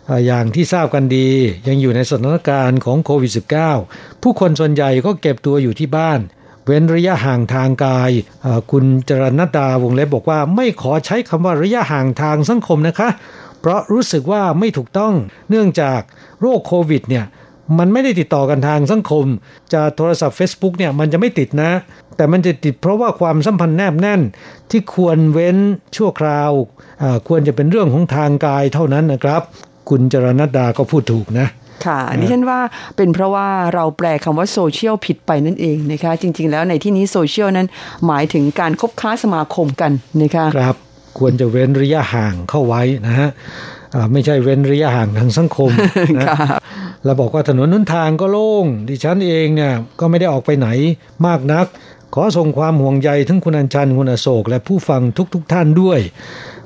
[0.07, 1.29] เอ่ออย่างที่ทราบกันดี
[1.69, 3.33] ยังอยู่ในสถานการณ์ของโควิด
[3.77, 6.21] -19 ผู้คนส่วนใหญ่ก็เก็บตัวอยู่ที่บ้าน
[6.65, 8.11] เว้นระยะห่างทางกาย
[8.43, 13.09] เอ่อคุณจรณดาวงเล็บบอกว่าไม่ขอใช้คำว่าระยะห่างทางสังคมนะคะ
[13.61, 15.15] เพราะรู้สึกว่าไม่ถูกต้อง
[15.51, 16.01] เนื่องจาก
[16.41, 17.25] โรคโควิดเนี่ย
[17.79, 19.27] มันไม่ได้ติดต่อกันทางสังคม
[19.73, 21.71] จะโทรศัพท์ Facebook เนี่ยมันจะไม่ติดนะ
[22.17, 24.21] แต่มันจะติดเพราะว่าความสัมพันธ์แนบแน่น
[24.71, 25.57] ที่ควรเว้น
[25.97, 26.51] ชั่วคราว
[27.03, 29.43] อ่าควรจะเป็นเรื่องของทางกายเท่านั้นนะครับ
[29.89, 31.49] คุณจรณดาก็พูดถูกนะ
[31.87, 32.61] ค่ะดิฉันว่า
[32.97, 37.67] เป็นเพราะว่าเราแปลคำว่าโซเชียลผิดไปนั่นเองนะคะ จริง ๆ แล้วในที่นี้โซเชียลนั้น
[38.07, 40.77] หมายถึงการคบค้าสมาคมกันนะคะครับ
[41.19, 43.29] ควรจะเว้นระยะห่างเข้าไว้นะฮะ
[43.95, 45.71] อ่าไม่ใช่เว้นระยะห่างทางสังคม
[46.19, 46.27] นะ
[47.05, 50.69] เราบอกว่าถนนน้นทางก็โล่ง ดิฉันเองเนี่ยก็ไม่ได้ออกไปไหน
[51.27, 51.67] มากนัก
[52.15, 55.03] ขอส่งความห่วงใยถึงคุณอัญชันคุณอโศกและผู้ฟัง
[55.35, 56.01] ทุกๆทท่านด้วย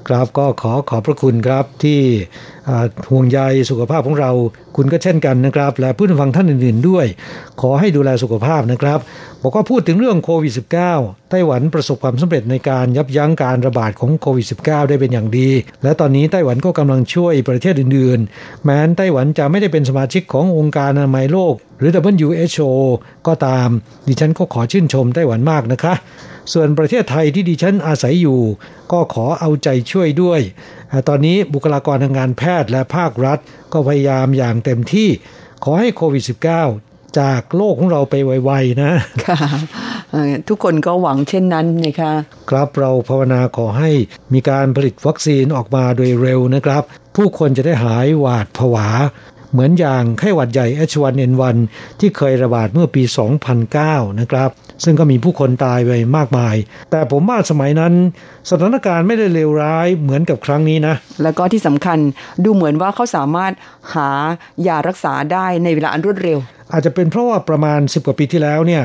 [0.09, 2.01] ครับก็ขอขอบพระคุณครับที่
[3.11, 3.39] ห่วงใย
[3.71, 4.31] สุขภาพของเรา
[4.77, 7.07] คุณก็เช่นกันนะครับ และผู้ฟังท่านอื่นๆด้วย
[7.61, 8.99] ขอให้ดูแลสุขภาพนะครับ
[9.43, 10.53] บอกว่าพูดถึงเรื่องโควิด
[10.93, 15.49] -19 ไต้หวันประสบความสำเร็จในการยับยั้งการระบาดของโควิด -19 ได้เป็นอย่างดี
[15.83, 21.91] และตอนนี้ไต้หวันก็กำลังช่วยประเทศอื่นๆ แม้นไต้หวันจะไม่ได้เป็นสมาชิกขององค์การอนามัยโลก หรือ
[22.23, 22.63] WHO
[23.27, 23.69] ก็ตาม
[24.07, 25.95] ดิฉันก็ขอชื่นชมไต้หวันมากนะคะ
[26.53, 28.41] ส่วนประเทศไทยที่ดิฉันอาศัยอยู่
[28.93, 30.41] ก็ขอเอาใจช่วยด้วย
[31.09, 33.39] ตอนนี้บุคลากรทางการแพทย์และภาครัฐ
[33.73, 35.09] ก็พยายามอย่างเต็มที่
[35.65, 36.25] ขอให้โควิด
[36.71, 38.93] -19 จากโลกของเราไปไวๆนะ
[39.27, 39.39] ค่ะ
[40.49, 42.13] ทุกคนก็หวังเช่นนั้นนะคะ
[42.51, 43.91] ครับเราภาวนาขอให้
[44.33, 46.83] มีการผลิตวัคซีนออกมาโดยเร็วนะครับ
[47.17, 48.89] ผู้คนจะได้หายหวาดผวา
[49.53, 51.57] เหมือนอย่างไข้หวัดใหญ่ H1N1
[52.01, 53.03] ที่เคยระบาดเมื่อปี
[53.61, 54.51] 2009 นะครับ
[54.85, 56.57] ซึ่งก็มีผู้คนตายไปมากมาย
[56.91, 57.93] แต่ผมว่าสมัยนั้น
[58.51, 61.99] สถานการณ์ไม่ได้เลวร้ายเหมือนกับครั้งนี้นะ แล้วก็ที่สำคัญ
[62.45, 63.53] ดูเหมือนว่าเขาสามารถ
[63.95, 64.11] หา
[64.67, 66.39] ยารักษาได้ในเวลาอันรวดเร็ว
[66.73, 68.83] อาจจะเป็นเพราะว่าประมาณ 10 กว่าปีที่แล้วเนี่ย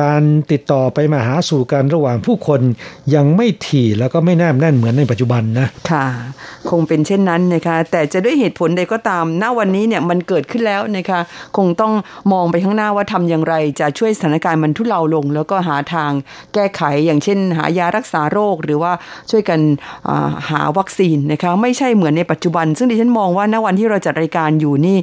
[0.00, 2.60] การติดต่อไปมาหาสู่กันระหว่างผู้คน
[3.14, 6.06] ยังไม่ถี่แล้วก็ไม่แนบแน่นเหมือนในปัจจุบันนะค่ะ
[6.70, 11.20] คงเป็นเช่นนั้นนะคะแต่จะด้วยเหตุผลใดก็ตามณวันนี้เนี่ยมันเกิดขึ้นแล้วนะคะ
[11.56, 11.92] คงต้อง
[12.32, 16.10] มองไปข้างหน้าว่าทำอย่างไร จะช่วยสถานการณ์มันทุเลาลง แล้วก็หาทาง
[16.54, 18.92] แก้ไขอย่างเช่น หายารักษาโรคหรือว่า
[19.30, 19.60] ช่วยกัน
[20.50, 24.98] หาวัคซีนนะคะไม่ใช่เหมือนในปัจจุบัน ซึ่งดิฉันมองว่าณวันที่เราจัดรายการอยู่นี่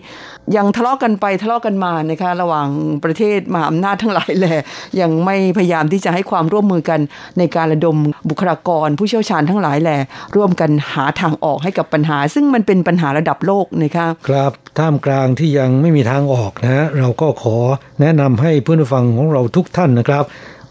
[0.57, 2.67] ยังทะเลาะกันไปทะเลาะกันมานะคะระหว่าง
[3.03, 4.61] ประเทศมหาอำนาจทั้งหลายแหละ
[5.01, 6.99] ยังไม่พยายามที่จะให้ความร่วมมือกัน
[7.37, 7.97] ในการระดม
[8.29, 9.99] บุคลากร ผู้เชี่ยวชาญทั้งหลายแหละ
[10.35, 17.57] ร่วมกันหาทางออกให้กับปัญหา ซึ่งมันเป็นปัญหาระดับโลกนะคะครับท่ามกลางที่ยังไม่มีทางออกนะ เราก็ขอ
[18.01, 20.23] แนะนำให้เพื่อนฟังของเราทุกท่านนะครับ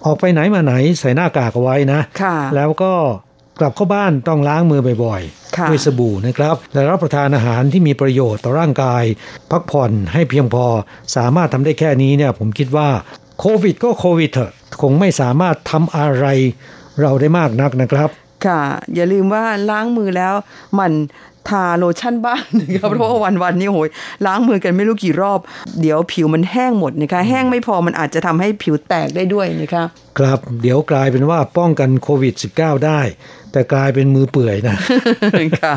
[0.06, 2.00] ออกไปไหนมาไหนใส่หน้ากากเอาไว้นะ
[2.56, 2.92] แล้วก็
[3.60, 9.02] กลับเข้าบ้านต้องล้างมือบ่อยๆ ด้วยสบู่นะครับ และรับประทานอาหารที่มีประโยชน์ต่อร่างกาย
[9.50, 10.66] พักผ่อนให้เพียงพอ
[11.16, 12.88] สามารถทำได้แค่นี้เนี่ยผมคิดว่า
[13.40, 16.26] โควิดก็โควิดเถอะ คงไม่สามารถทำอะไร
[17.00, 18.08] เราได้มากนักนะครับ
[18.46, 18.62] ค่ะ
[18.94, 20.34] อย่าลืมว่าล้างมือแล้ว
[20.78, 20.92] มัน
[21.48, 23.88] ทาโลชั่นบ้างนะครับเพราะว่าวันวันนี้โหย
[24.26, 25.40] ล้างมือกันไม่รู้กี่รอบ
[25.80, 29.84] เดี๋ยวผิวมันแห้งหมดนะคะแห้งไม่พอมันอาจจะทำให้ผิวแตกได้ด้วยนะคะ
[30.18, 33.00] ครับเดี๋ยวกลายเป็นว่าป้องกันโควิด -19 ได้
[33.52, 34.76] แต่กลายเป็นมือเปื่อยนะ
[35.60, 35.74] ค่ะ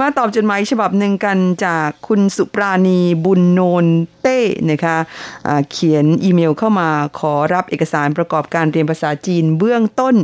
[0.00, 3.86] มาตอบจดหมายฉบับหนึ่งกันจากคุณสุปราณีบุญโนน
[4.22, 4.40] เต้
[4.70, 10.16] นะคะะเขียนอีเมลเข้ามาขอรับเอกสารประกอบการเรียนภาษาจีนเบื้องต้น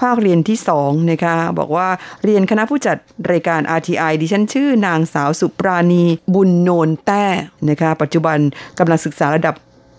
[0.00, 1.88] ภาคเรียนที่สองนะคะบอกว่า
[2.24, 2.96] เรียนคณะผู้จัด
[3.30, 7.24] รายการ RTI ดิฉันชื่อนางสาวสุปราณีบุญโนนแต้
[7.68, 8.38] นะคะปัจจุบัน
[8.78, 9.54] กำลังศึกษาระดับ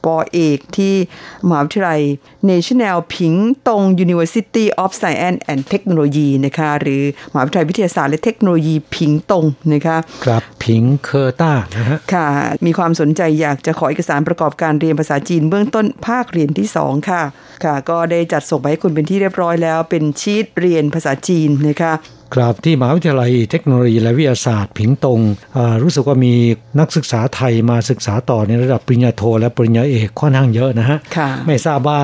[0.05, 0.95] ปอเอกที่
[1.47, 2.01] มหาวิทยาลัย
[2.49, 3.33] National ผิง
[3.67, 12.27] ตง University of Science and Technology นะคะหรือมหาวิทยาลัยวิทยาศาสตร์และเทคโนโลยีผิงตงนะคะครับผิงเคอร์ต้านะฮะค่ะ
[12.65, 17.23] มีความสนใจอยากจะขอเอกสารประกอบการเรียนภาษาจีนเบื้องต้นภาคเรียนที่ 2 ค่ะ
[17.63, 21.93] ค่ะ ก็ได้จัดส่งไปให้คุณเป็นที่เรียบร้อยแล้ว เป็นชีตเรียนภาษาจีนนะคะ
[22.35, 25.19] ครับที่มหาวิทยาลัยเทคโนโลยีและวิทยาศาสตร์ผิงตง
[25.83, 26.33] รู้สึกว่ามี
[26.79, 30.97] นักศึกษาไทยมาศึกษาต่อในระดับปริญญาโท และปริญญาเอกค่อนข้างเยอะนะฮะ
[31.45, 32.01] ไม่ทราบว่า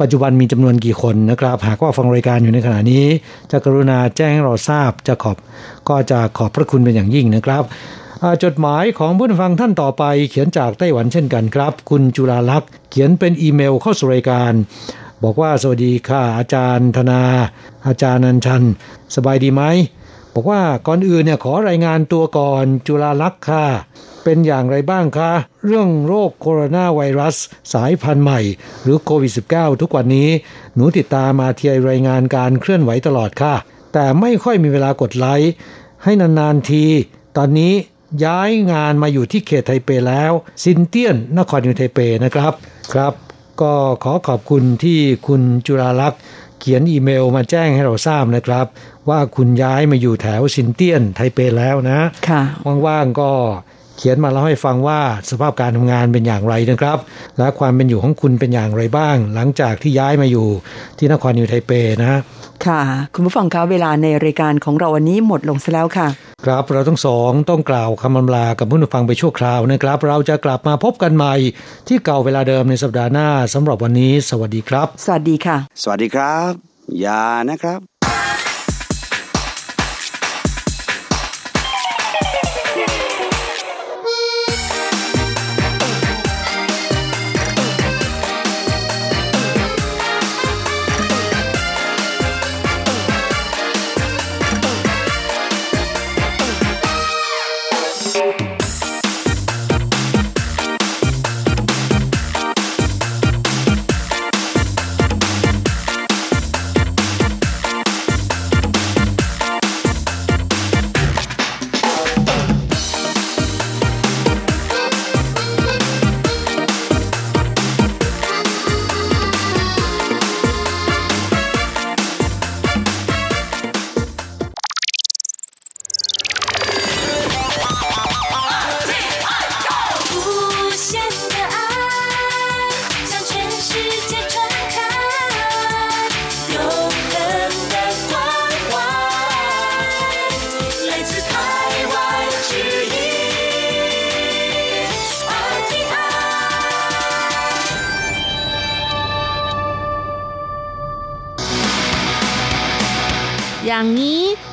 [0.00, 3.04] ปัจจุบันมีจำนวนกี่คนนะครับ หากว่าฟังรายการอยู่ในขณะนี้
[3.50, 5.36] จะกรุณาแจ้งให้เราทราบจะขอบ
[5.88, 7.62] ก็จะขอบพระคุณเป็นอย่างยิ่งนะครับ
[8.44, 14.52] จดหมายของผู้ฟังท่านต่อไป เขียนจากไต้หวันเช่นกันครับ คุณจุฬาลักษ์เขียนเป็นอีเมลเข้าสู่รายการ
[15.22, 17.22] บอกว่าสวัสดีค่ะอาจารย์ธนา
[17.86, 18.62] อาจารย์นันชัน
[19.14, 19.62] สบายดีไหม
[20.34, 23.66] บอกว่าก่อนอื่นเนี่ยขอรายงานตัวก่อนจุฬาลักษ์ค่ะ
[24.24, 25.32] เป็นอย่างไรบ้างคะ
[25.64, 27.36] เรื่องโรคโคโรนาไวรัส
[27.72, 28.40] สายพันธุ์ใหม่
[28.82, 30.28] หรือโควิด -19 ทุกวันนี้
[30.74, 33.54] หนูติดตาม RTI รายงานการเคลื่อนไหวตลอดค่ะ
[33.92, 35.52] แต่ไม่ค่อยมีเวลากดไลค์
[36.04, 36.84] ให้นานๆที
[37.36, 37.74] ตอนนี้
[38.24, 42.52] ย้ายงานมาอยู่ที่เขตไทเปแล้ว ซินเตียนนครนิวไทเปนะครับ
[42.92, 43.12] ครับ
[43.62, 43.72] ก็
[44.04, 46.20] ขอขอบคุณที่คุณจุฬาลักษ์
[46.60, 48.66] เขียนอีเมลมาแจ้งให้เราทราบนะครับ
[49.08, 52.42] ว่าคุณย้ายมาอยู่แถวซินเตียนไทเปแล้วนะค่ะ
[52.86, 53.30] ว่างๆก็
[53.96, 56.98] เขียนมาเล่าให้ฟังว่าสภาพการทำงานเป็นอย่างไรนะครับ
[57.38, 60.48] และความเป็นอยู่ของคุณเป็นอย่างไรบ้าง หลังจากที่ย้ายมาอยู่
[60.98, 62.20] ที่นครนิวไทเปนะ
[62.66, 62.80] ค่ะ
[63.14, 66.08] คุณผู้ฟังคะเวลาในรายการของเราวันนี้หมดลงซะแล้วค่ะ
[66.44, 71.34] ครับเราทั้งสองต้องกล่าวคำอำลากับผู้ฟังไปชั่วคราวนะครับ เราจะกลับมาพบกันใหม่
[71.88, 76.52] ที่เก่าเวลาเดิมในสัปดาห์หน้าสำหรับวันนี้ สวัสดีครับ สวัสดีค่ะ สวัสดีครับ
[77.04, 77.95] ยานะครับ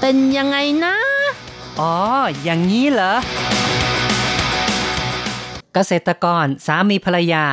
[0.05, 0.95] เป็นยังไงนะ
[1.79, 1.95] อ๋อ
[2.43, 3.13] อย่างนี้เหรอ
[5.73, 7.45] เกษตรกรสามีภรรยา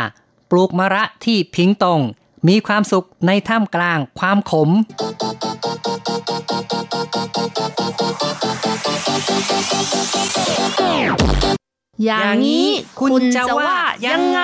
[0.51, 2.01] ปลูกมะระที่พิงตง
[2.49, 4.71] มีความสุขในท่ามกลางความขม
[12.05, 12.69] อย่างนี้
[13.01, 13.75] คุณจะว่า
[14.07, 14.41] ยังไง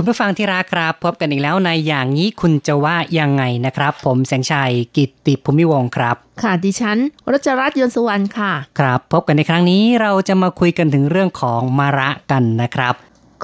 [0.00, 6.98] คุณผู้ฟังที่รักครับ พบกันอีกแล้วในอย่างนี้คุณจะว่ายังไงนะครับ ผมแสงชัยกิตติภูมิวงศ์ครับ ค่ะดิฉัน
[7.32, 12.94] รัชรัตน์ยนต์สุวรรณค่ะ ครับ พบกันในครั้งนี้เราจะมาคุยกันถึงเรื่องของมะระกันนะครับ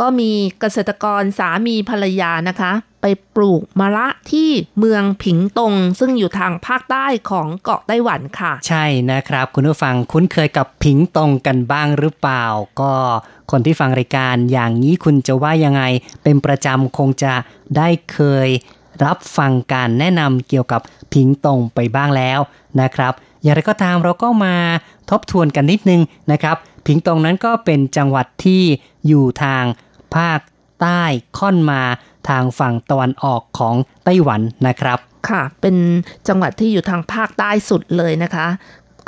[0.00, 0.30] ก็มี
[0.60, 12.44] เกษตรกรสามีภรรยานะคะ ไปปลูกมะระที่เมืองผิงตง ซึ่งอยู่ทางภาคใต้ของเกาะไต้หวันค่ะ ใช่นะครับ คุณผู้ฟังคุ้นเคยกับผิงตงกันบ้างหรือเปล่า
[12.80, 12.92] ก็
[13.50, 15.82] คนที่ฟังรายการอย่างนี้คุณจะว่ายังไง
[16.22, 17.34] เป็นประจำคงจะ
[17.76, 18.48] ได้เคย
[19.04, 20.80] รับฟังการแนะนำเกี่ยวกับ
[21.14, 22.40] ผิงตงไปบ้างแล้ว
[22.80, 23.12] นะครับ
[23.44, 24.54] อย่างไรก็ตามเราก็มา
[25.10, 26.00] ทบทวนกันนิดนึง
[26.32, 28.62] นะครับผิงตงนั้นก็เป็นจังหวัดที่
[29.06, 29.64] อยู่ทาง
[30.16, 30.40] ภาค
[30.80, 31.02] ใต้
[31.38, 31.82] ค่อนมา
[32.28, 35.76] ทางฝั่งตะวันออกของไต้หวันนะครับ ค่ะ เป็น
[36.28, 38.46] จังหวัดที่อยู่ทางภาคใต้สุดเลยนะคะ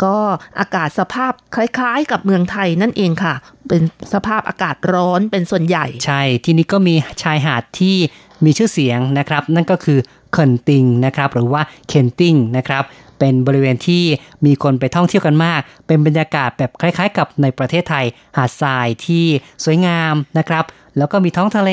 [0.04, 0.18] ก็
[0.60, 3.34] อากาศสภาพคล้ายๆ กับเมืองไทยนั่นเองค่ะ
[3.68, 7.96] เป็นสภาพอากาศร้อนเป็นส่วนใหญ่ ใช่ ที่นี่ก็มีชายหาดที่
[8.44, 9.98] มีชื่อเสียงนะครับ นั่นก็คือ
[10.32, 12.84] เคินติงนะครับ หรือว่าเคนติงนะครับ
[13.18, 14.04] เป็นบริเวณที่
[14.46, 18.04] มีคนไปท่องเที่ยวกันมาก เป็นบรรยากาศแบบคล้าย ๆ กับในประเทศไทย
[18.36, 19.24] หาดทรายที่
[19.64, 20.64] สวยงามนะครับ
[20.98, 21.70] แล้วก็มีท้องทะเล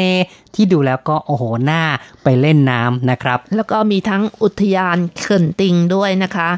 [0.55, 1.83] ที่ดูแล้วก็โอ้โหน่า
[2.23, 6.49] ไปเล่นน้ำนะครับ แล้วก็มีทั้งอุทยานเขินติงด้วยนะคะ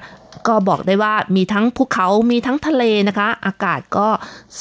[0.48, 4.08] ก็บอกได้ว่ามีทั้งภูเขามีทั้งทะเลนะคะ อากาศก็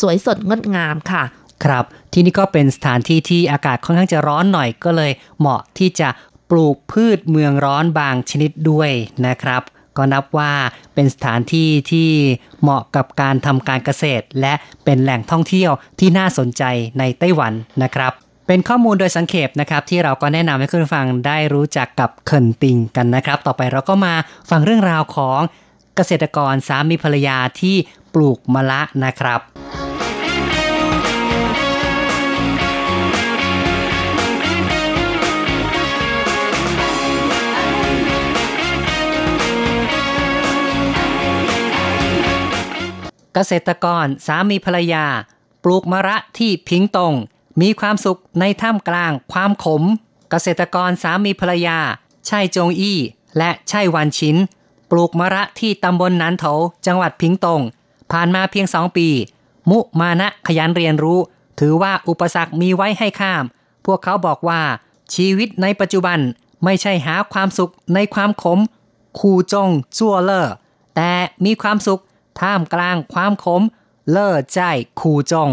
[0.01, 1.23] สวยสดงดงามค่ะ
[1.65, 6.09] ครับที่นี่ก็เป็นสถานที่ที่อากาศค่อนข้างจะร้อนหน่อยก็เลย เหมาะที่จะ
[6.51, 8.91] ปลูกพืชเมืองร้อนบางชนิดด้วย
[9.27, 9.63] นะครับ
[9.97, 10.53] ก็นับว่า
[10.95, 12.11] เป็นสถานที่ที่
[12.61, 14.55] เหมาะกับการทำการเกษตร และ
[14.85, 16.63] เป็นแหล่งท่องเที่ยวที่น่าสนใจ
[16.99, 17.53] ในไต้หวัน
[17.83, 18.13] นะครับ
[18.47, 24.15] เป็นข้อมูลโดยสังเขปนะครับ ที่เราก็แนะนำให้คุณฟังได้รู้จักกับเคินติงกันนะครับ ต่อไปเราก็มา
[24.51, 25.41] ฟังเรื่องราวของ
[25.97, 27.77] เกษตรกรสามีภรรยาที่
[28.15, 29.41] ปลูกมะละนะครับ
[43.35, 45.07] เกษตรกรสามีภรรยา
[45.65, 47.15] ปลูกมะระที่พิงตง
[47.61, 49.83] มีความสุขในท่ามกลางความขม
[50.31, 51.79] เกษตรกรสามีภรรยา
[52.29, 52.99] ชัยจงอี้
[53.39, 54.37] และชัยวันชิน
[54.91, 56.45] ปลูกมะระที่ตำบลนันโถ
[56.87, 57.61] จังหวัดพิงตง
[58.13, 59.09] ผ่านมาเพียงสองปี
[59.71, 61.19] มุมานะขยันเรียนรู้
[61.61, 63.45] ถือว่าอุปสรรคมีไว้ให้ข้าม
[63.87, 64.61] พวกเขาบอกว่า
[65.15, 66.19] ชีวิตในปัจจุบัน
[66.65, 68.59] ไม่ใช่หาความสุขในความขม
[69.19, 70.49] คูจงจั่วเลอ
[70.97, 71.11] แต่
[71.45, 72.01] มีความสุข
[72.41, 73.63] ท่ามกลางความขม
[74.11, 74.61] เล่อใจ
[75.01, 75.51] คูจง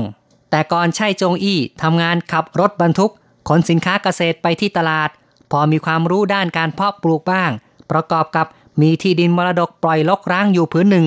[0.49, 3.11] แต่ก่อนใช่จงอี้ทำงานขับรถบรรทุก
[3.47, 5.09] ขนสินค้าเกษตรไปที่ตลาด
[5.51, 7.51] พอมีความรู้ด้านการเพาะปลูกบ้าง
[7.91, 8.47] ประกอบกับ
[8.81, 11.05] มีที่ดินมรดกปล่อยลกร้างอยู่พื้นหนึ่ง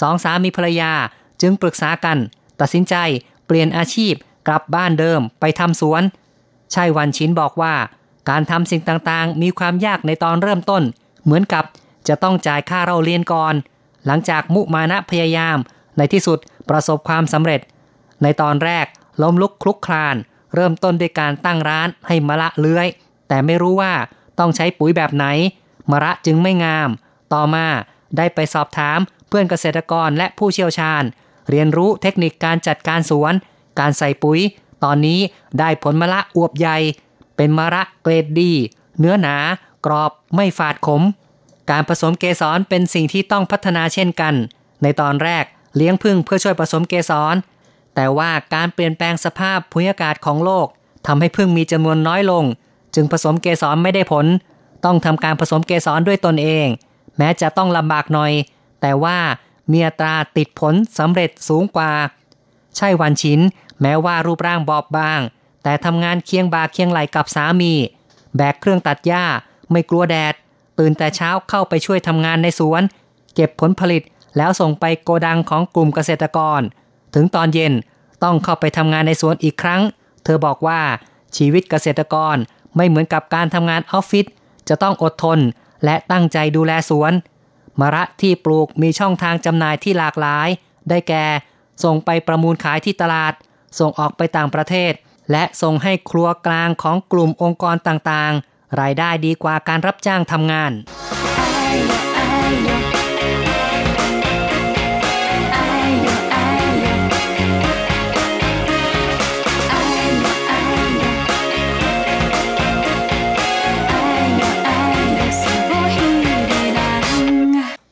[0.00, 0.92] สองสามีภรรยา
[1.40, 2.18] จึงปรึกษากัน
[2.60, 2.94] ตัดสินใจ
[3.46, 4.14] เปลี่ยนอาชีพ
[4.46, 6.02] กลับบ้านเดิมไปทำสวน
[6.74, 7.74] ชัยวันชินบอกว่า
[8.28, 10.82] การทำสิ่งต่างๆ มีความยากในตอนเริ่มต้น
[11.24, 11.64] เหมือนกับ
[12.08, 13.54] จะต้องจ่ายค่าเราเรียนก่อน
[14.06, 15.58] หลังจากมุมานะพยายาม
[15.96, 16.38] ในที่สุด
[16.70, 17.60] ประสบความสำเร็จ
[18.22, 18.86] ในตอนแรก
[19.22, 20.16] ล้มลุกคลุกคลาน
[20.54, 22.86] เริ่มต้นด้วยการตั้งร้านให้มะละเลื้อย
[23.28, 23.92] แต่ไม่รู้ว่า
[24.38, 25.26] ต้องใช้ปุ๋ยแบบไหน
[25.90, 26.88] มะระจึงไม่งาม
[27.32, 27.66] ต่อมา
[28.16, 28.98] ได้ไปสอบถาม
[29.28, 31.02] เพื่อนเกษตรกรและผู้เชี่ยวชาญ
[31.50, 33.32] เรียนรู้เทคนิคการจัดการสวน
[33.78, 34.38] การใส่ปุ๋ย
[34.84, 35.20] ตอนนี้
[35.58, 36.78] ได้ผลมะละอวบใหญ่
[37.36, 38.52] เป็นมะระเกรดดี
[38.98, 39.36] เนื้อหนา
[39.86, 41.02] กรอบไม่ฝาดขม
[41.70, 44.34] การผสมเกสรเป็นสิ่งที่ต้องพัฒนาเช่นกัน
[44.82, 45.44] ในตอนแรก
[45.76, 47.34] เลี้ยงพึ่งเพื่อช่วยผสมเกสร
[47.94, 50.66] แต่ว่าการเปลี่ยนแปลงสภาพภูมิอากาศของโลก
[51.06, 52.44] ทำให้พึ่งมีจำนวนน้อยลง
[52.94, 54.26] จึงผสมเกสรไม่ได้ผล
[54.84, 56.66] ต้องทำการผสมเกสรด้วยตนเอง
[57.18, 58.32] แม้จะต้องลำบากหน่อย
[58.80, 59.18] แต่ว่า
[59.72, 61.92] มีอัตราติดผลสำเร็จสูงกว่า
[62.76, 63.40] ใช่วันชิน
[63.82, 65.20] แม้ว่ารูปร่างบอบบาง
[65.62, 67.72] แต่ทำงานเคียงบ่าเคียงไหลกับสามี
[68.36, 69.24] แบกเครื่องตัดหญ้า
[69.70, 70.34] ไม่กลัวแดด
[70.78, 72.82] ตื่นแต่เช้าเข้าไปช่วยทำงานในสวน
[73.34, 74.02] เก็บผลผลิต
[74.36, 76.60] แล้วส่งไปโกดังของกลุ่มเกษตรกร
[77.14, 77.72] ถึงตอนเย็น
[78.24, 79.82] ต้องเข้าไปทำงานในสวนอีกครั้ง
[80.24, 80.80] เธอบอกว่า
[81.36, 82.36] ชีวิตเกษตรกร
[82.76, 84.26] ไม่เหมือนกับการทำงานออฟฟิศ
[84.68, 85.38] จะต้องอดทน
[85.84, 87.12] และตั้งใจดูแลสวน
[87.80, 90.48] มะระที่ปลูกมีช่องทางจำหน่ายที่หลากหลาย
[90.88, 91.24] ได้แก่
[91.84, 93.32] ส่งไปประมูลขายที่ตลาด
[93.78, 94.92] ส่งออกไปต่างประเทศ
[95.32, 100.72] และส่งให้ครัวกลางของกลุ่มองค์กรต่างๆ รายได้ดีกว่าการรับจ้างทำงาน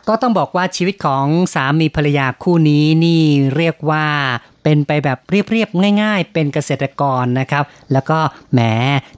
[0.09, 3.23] ก็ต้องบอกว่าชีวิตของสามีภรรยาคู่นี้นี่
[3.57, 4.07] เรียกว่า
[4.63, 8.19] เป็นไปแบบเรียบๆง่าย ๆ เป็นเกษตรกรนะครับ แล้วก็
[8.53, 8.61] แหม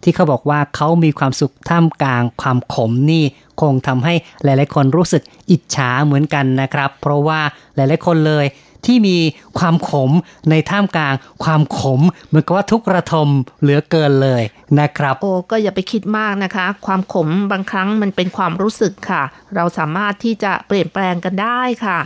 [0.03, 3.25] ที่เขาบอกว่าเขามีความสุขท่ามกลางความขมนี่
[3.61, 4.15] คงทำให้
[4.45, 7.41] หลายๆคนรู้สึกอิจฉาเหมือนกันนะครับ เพราะว่า
[7.75, 8.45] หลายๆคนเลย
[8.87, 9.17] ที่มี
[9.59, 10.11] ความขม
[10.51, 11.15] ในท่ามกลาง
[11.45, 13.29] ความขมเหมือนกับว่าทุกระทม
[13.61, 14.43] เหลือเกินเลย
[14.81, 19.23] นะครับ โอ้ก็อย่าไปคิดมากนะคะ ความขมบางครั้งมันเป็นความรู้สึกค่ะ
[19.55, 21.99] เราสามารถที่จะเปลี่ยนแปลงกันได้ค่ะ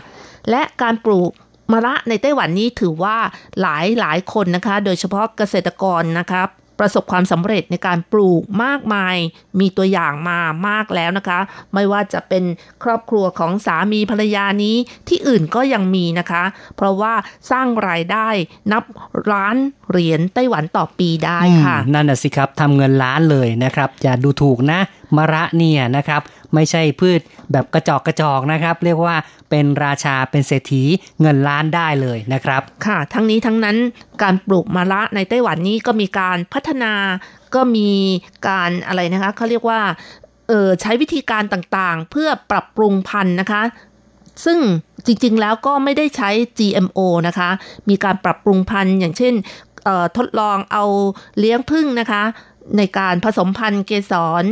[0.50, 1.30] และการปลูก
[1.72, 3.16] มะระในไต้หวันนี้ถือว่า
[3.60, 6.48] หลายหลายคนนะคะ โดยเฉพาะเกษตรกรนะครับ
[6.78, 9.16] ประสบความสำเร็จในการปลูกมากมาย
[9.60, 11.40] มีตัวอย่างมามากแล้วนะคะ
[11.74, 12.44] ไม่ว่าจะเป็น
[12.82, 14.76] ครอบครัวของสามีภรรยานี้
[15.08, 16.44] ที่อื่นก็ยังมีนะคะ
[16.76, 17.14] เพราะว่า
[17.50, 18.28] สร้างรายได้
[18.72, 18.84] นับ
[19.30, 19.56] ล้าน
[19.90, 24.80] เหรียญไต้หวันต่อปีได้ค่ะ นั่นน่ะสิครับทำเงินล้านเลยนะครับ อย่าดูถูกนะ
[25.16, 26.22] มะระเนี่ยนะครับ
[26.54, 27.20] ไม่ใช่พืช
[27.52, 29.16] แบบกระจอกกระจอกนะครับ เรียกว่า
[29.50, 30.82] เป็นราชาเป็นเศรษฐี
[31.20, 33.76] เงินล้านได้เลยนะครับ ค่ะ ทั้งนี้ทั้งนั้น
[34.22, 36.92] การปลูกมะระในไต้หวันนี้ก็มีการพัฒนา
[37.54, 37.90] ก็มี
[38.48, 39.80] การอะไรนะคะเขาเรียกว่า
[40.48, 43.62] เออใช้วิธีการต่างๆ เพื่อปรับปรุงพันธุ์นะคะ
[44.44, 44.58] ซึ่ง
[45.06, 47.50] จริงๆแล้วก็ไม่ได้ใช้ GMO นะคะ
[47.88, 49.34] มีการปรับปรุงพันธุ์อย่างเช่น
[50.16, 50.84] ทดลองเอา
[51.38, 52.22] เลี้ยงผึ้งนะคะ
[52.76, 54.44] ในการผสมพันธุ์เกสร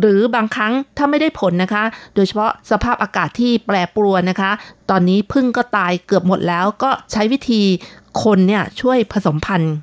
[0.00, 1.84] หรือบางครั้งถ้าไม่ได้ผลนะคะ
[2.14, 4.50] โดยเฉพาะสภาพอากาศที่แปรปรวนนะคะ
[4.90, 7.62] ตอนนี้พึ่งก็ตายเกือบหมดแล้วก็ใช้วิธี
[8.22, 9.74] คนเนี่ยช่วยผสมพันธุ์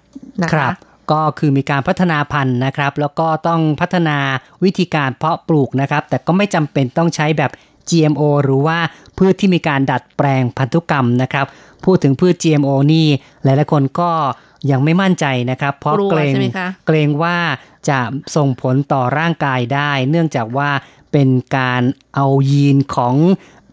[0.44, 0.74] นะครัคะบ
[1.12, 4.18] ก็คือมีการพัฒนาพันธุ์นะครับ แล้วก็ต้องพัฒนา
[4.64, 7.52] วิธีการเพาะปลูกนะครับ แต่ก็ไม่จำเป็นต้องใช้แบบ
[7.90, 8.78] GMO หรือว่า
[9.18, 11.46] พืชที่มีการดัดแปลงพันธุกรรมนะครับ
[11.86, 13.06] พูดถึงพืช GMO นี่
[13.44, 14.12] หลายๆคนก็
[14.72, 17.38] ยังไม่มั่นใจนะครับ เพราะกลัวเกรงใช่ไหมคะเกรงว่า
[17.90, 18.00] จะ
[18.36, 20.70] ส่งผลต่อร่างกายได้ เนื่องจากว่า
[21.12, 21.82] เป็นการ
[22.16, 23.16] เอายีนของ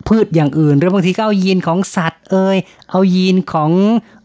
[0.08, 2.56] พืชอย่างอื่น หรือบางทีก็เอายีนของสัตว์เอ่ย
[2.90, 3.70] เอายีนของ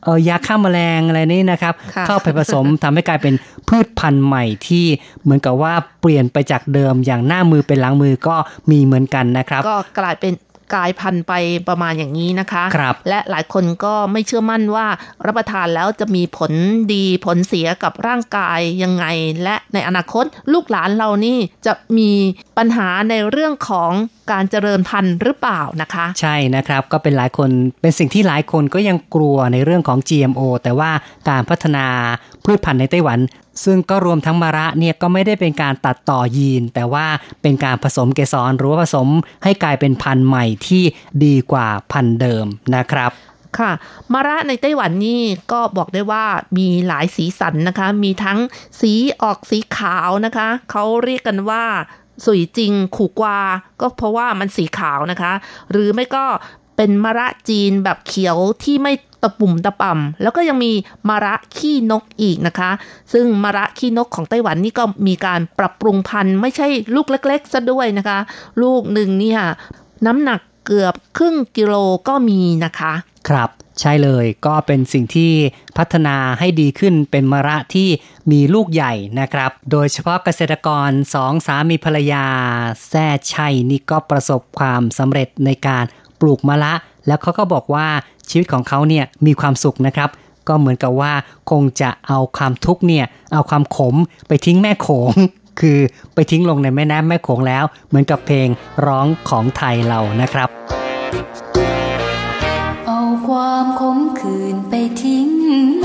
[0.04, 3.34] เออยาฆ่าแมลงอะไรนี่นะครับค่ะเข้าไปผสมทำให้กลายเป็น
[3.68, 4.86] พืชพันธุ์ใหม่ที่
[5.24, 8.36] เหมือนกับว่าเปลี่ยนไปจากเดิมอย่างหน้ามือเป็นหลังมือก็
[8.72, 10.32] มีเหมือนกันนะครับ ก็กลายเป็น
[10.74, 11.34] กลายพันธุ์ไป
[11.68, 14.88] ประมาณอย่างนี้นะคะครับและหลายคนก็ไม่เชื่อมั่นว่า
[15.26, 16.52] รับประทานแล้วจะมีผล
[16.94, 19.06] ดีผลเสียกับร่างกายยังไง
[19.44, 22.12] และในอนาคตลูกหลานเรานี่จะมี
[22.58, 23.92] ปัญหาในเรื่องของ
[24.32, 27.50] การเจริญพันธุ์หรือเปล่านะคะ ใช่นะครับก็เป็นหลายคน
[27.82, 30.92] เป็นสิ่งที่หลายคนก็ยังกลัวในเรื่องของ GMO แต่ว่า
[31.30, 31.86] การพัฒนา
[32.46, 33.20] พืชพันธุ์ในไต้หวัน
[33.64, 37.06] ซึ่งก็รวมทั้งมะระเนี่ยก็ไม่ได้เป็นการตัดต่อยีน แต่ว่า
[37.42, 39.08] เป็นการผสมเกสรหรือว่าผสม
[39.44, 40.84] ให้กลายเป็นพันธุ์ใหม่ที่
[41.24, 42.46] ดีกว่าพันธุ์เดิม
[42.76, 43.12] นะครับ
[43.58, 43.72] ค่ะ
[44.14, 46.26] มะระในไต้หวันนี่ก็บอกได้ว่า
[46.58, 48.40] มีหลายสีสันนะคะ มีทั้ง
[48.82, 51.64] สีออกสีขาวนะคะ เขาเรียกกันว่า
[52.26, 53.40] สุยจริงขู่กวา
[53.82, 55.34] ก็เพราะว่ามันสีขาวนะคะ
[55.72, 56.26] หรือไม่ก็
[56.78, 58.94] เป็นมะระจีนแบบเขียวที่ไม่
[59.26, 60.72] ตะปุ่มตะป่ำแล้วก็ยังมี
[61.10, 62.72] มะระขี้นกอีกนะคะ
[63.14, 68.20] ซึ่งมะระขี้นกของไต้หวันนี่ก็มีการปรับปรุงพันธุ์ไม่ใช่ลูกเล็กๆซะด้วยนะคะ
[68.62, 69.40] ลูกหนึ่งเนี่ย
[70.06, 71.74] น้ำหนักเกือบครึ่งกิโล
[72.08, 72.94] ก็มีนะคะ
[73.30, 73.50] ครับ
[73.82, 75.32] ใช่เลยก็เป็นสิ่งที่
[75.78, 77.90] พัฒนาให้ดีขึ้นเป็นมะระที่
[78.32, 82.26] มีลูกใหญ่นะครับ โดยเฉพาะเกษตรกรสองสามีภรรยา
[82.90, 85.86] แซ่ชัยนี่ก็ประสบความสำเร็จในการ
[86.22, 86.74] ปลูกมะระ
[87.08, 87.88] แล้วเขาก็บอกว่า
[88.30, 90.10] ชีวิตของเขาเนี่ยมีความสุขนะครับ
[90.48, 91.14] ก็เหมือนกับว่า
[91.52, 93.96] คงจะเอาความทุกข์เนี่ยเอาความขม
[94.28, 95.12] ไปทิ้งแม่โขง
[95.60, 95.80] คือ
[96.14, 98.48] ไปทิ้งลงในแม่น้ำแม่โขงแล้ว เหมือนกับเพลง
[98.88, 100.50] ร้องของไทยเรานะครับ
[102.88, 105.26] เอาความขมขื่นไปทิ้ง
[105.80, 105.85] แม่ค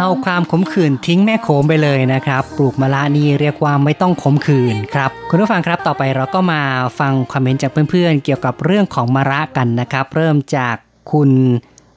[0.00, 6.62] เอาความเอาความขมขื่นทิ้งแม่โขมไปเลยนะครับ ปลูกมะละนี่เรียกว่าไม่ต้องขมขื่นครับคุณผู้ฟังครับต่อไปเราก็มา
[7.00, 10.76] ฟังความเห็นจากเพื่อนๆ เกี่ยวกับเรื่องของมะระกันนะครับ เริ่มจาก
[11.12, 11.30] คุณ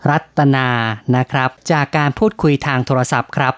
[0.10, 0.68] รัตนา
[1.16, 3.54] นะครับ จากการพูดคุยทางโทรศัพท์ครับ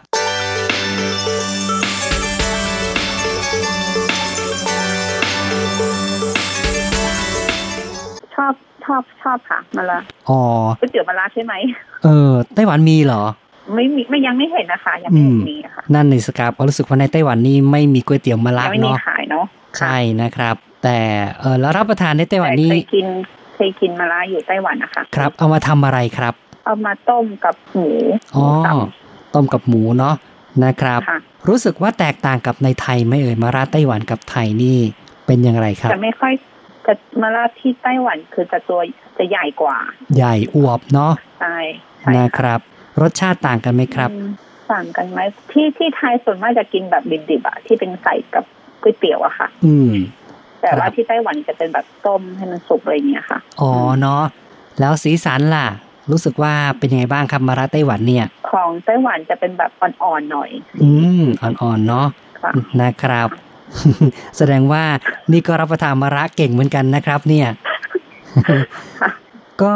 [8.34, 8.54] ชอบ
[8.86, 10.42] ชอบชอบค่ะมะระอ๋อ
[10.80, 11.54] ก๋วยเตี๋ยวมะระใช่ไหม
[12.04, 13.24] เออไต้หวันมีเหรอ
[13.74, 19.46] ไม่มีไม่ยังไม่เห็นนะคะ ยังไม่เห็นอืมมีค่ะนั่นในสครับก็รู้สึกว่าในไต้หวันนี่ไม่มีก๋วยเตี๋ยวมะระยังไม่มีเนาะขายเนาะ
[19.80, 20.98] ใช่นะครับ แต่
[21.40, 23.08] เออแล้วรับประทานในไต้หวันแต่นี่เคยกิน
[23.56, 26.34] เคยกินมะระอยู่ไต้หวันนะคะครับ เอามาทำอะไรครับ
[26.66, 27.92] เอามาต้มกับหมู
[28.34, 28.78] หอ๋มูอสับ
[29.34, 30.16] ต้มกับหมูเนาะ
[30.66, 34.78] นะครับค่ะรู้สึกว่าแตกต่างกับในไทยไหม่เอ่ยมะระไต้หวันกับไทยนี่
[35.26, 36.34] เป็นอย่างไรครับจะไม่ค่อย
[36.86, 38.82] จะมะระที่ไต้หวันคือจะตัว
[39.18, 39.78] จะใหญ่กว่า
[40.16, 41.58] ใหญ่อวบเนาะใช่
[42.02, 42.60] ใช่นะคค่ะรับ
[43.02, 44.28] รสชาติต่างกันไหมครับอืม
[44.74, 45.20] ต่างกันไหม
[45.52, 48.46] ที่ที่ไทยส่วนมากจะกินแบบดิบๆอะที่เป็นใส่กับ
[48.82, 49.92] ก๋วยเตี๋ยวอะค่ะ อืม
[50.62, 53.72] แต่ครัว่าบที่ไต้หวันจะเป็นแบบต้มให้มันสุกอะไรอย่างเงี้ยค่ะ อ๋อ
[54.02, 54.24] เนาะ
[54.80, 55.68] แล้วสีสันล่ะ
[56.12, 60.50] รู้สึกว่าเป็นยังไงบ้างครับมะระไต้หวันเนี่ย ของไต้หวันจะเป็นแบบอ่อนๆหน่อย
[60.84, 60.90] อื
[61.22, 62.08] มอ่อนๆเนาะ
[62.44, 63.30] ค่ะนะครับ
[64.38, 64.84] แสดงว่า
[65.32, 67.48] นี่ก็รับประทานมะระเก่งเหมือนกันนะครับ เนี่ย
[69.02, 69.10] ค่ะ
[69.62, 69.74] ก็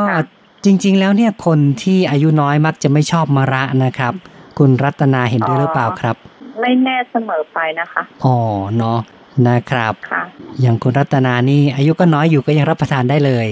[0.66, 4.14] จริง ๆ แล้วเนี่ยคนที่อายุน้อยมักจะไม่ชอบมะระนะครับ
[4.58, 6.16] คุณรัตนาเห็นด้วยหรือเปล่าครับ
[6.62, 8.38] ไม่แน่เสมอไปนะคะอ๋อ
[8.78, 9.00] เนาะ
[9.48, 10.24] นะครับค่ะ
[10.62, 13.48] อย่างคุณรัตนานี่อายุก็น้อยอยู่ก็ยังรับประทานได้เลย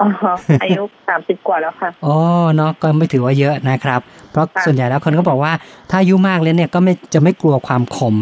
[0.00, 0.08] อ๋อ
[0.62, 2.16] อายุสามสิบกว่าแล้วค่ะอ๋อ
[2.54, 4.00] เนาะก็ไม่ถือว่าเยอะนะครับ
[4.30, 5.52] เพราะค่ะส่วนใหญ่แล้วคนก็บอกว่า
[5.90, 8.16] ถ้าอายุมากแล้วเนี่ยก็ไม่จะไม่กลัวความขม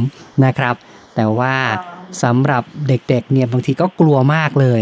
[0.45, 0.75] นะครับ
[1.17, 1.55] แต่ว่า
[2.23, 4.81] สำหรับเด็กๆเนี่ยบางทีก็กลัวมากเลย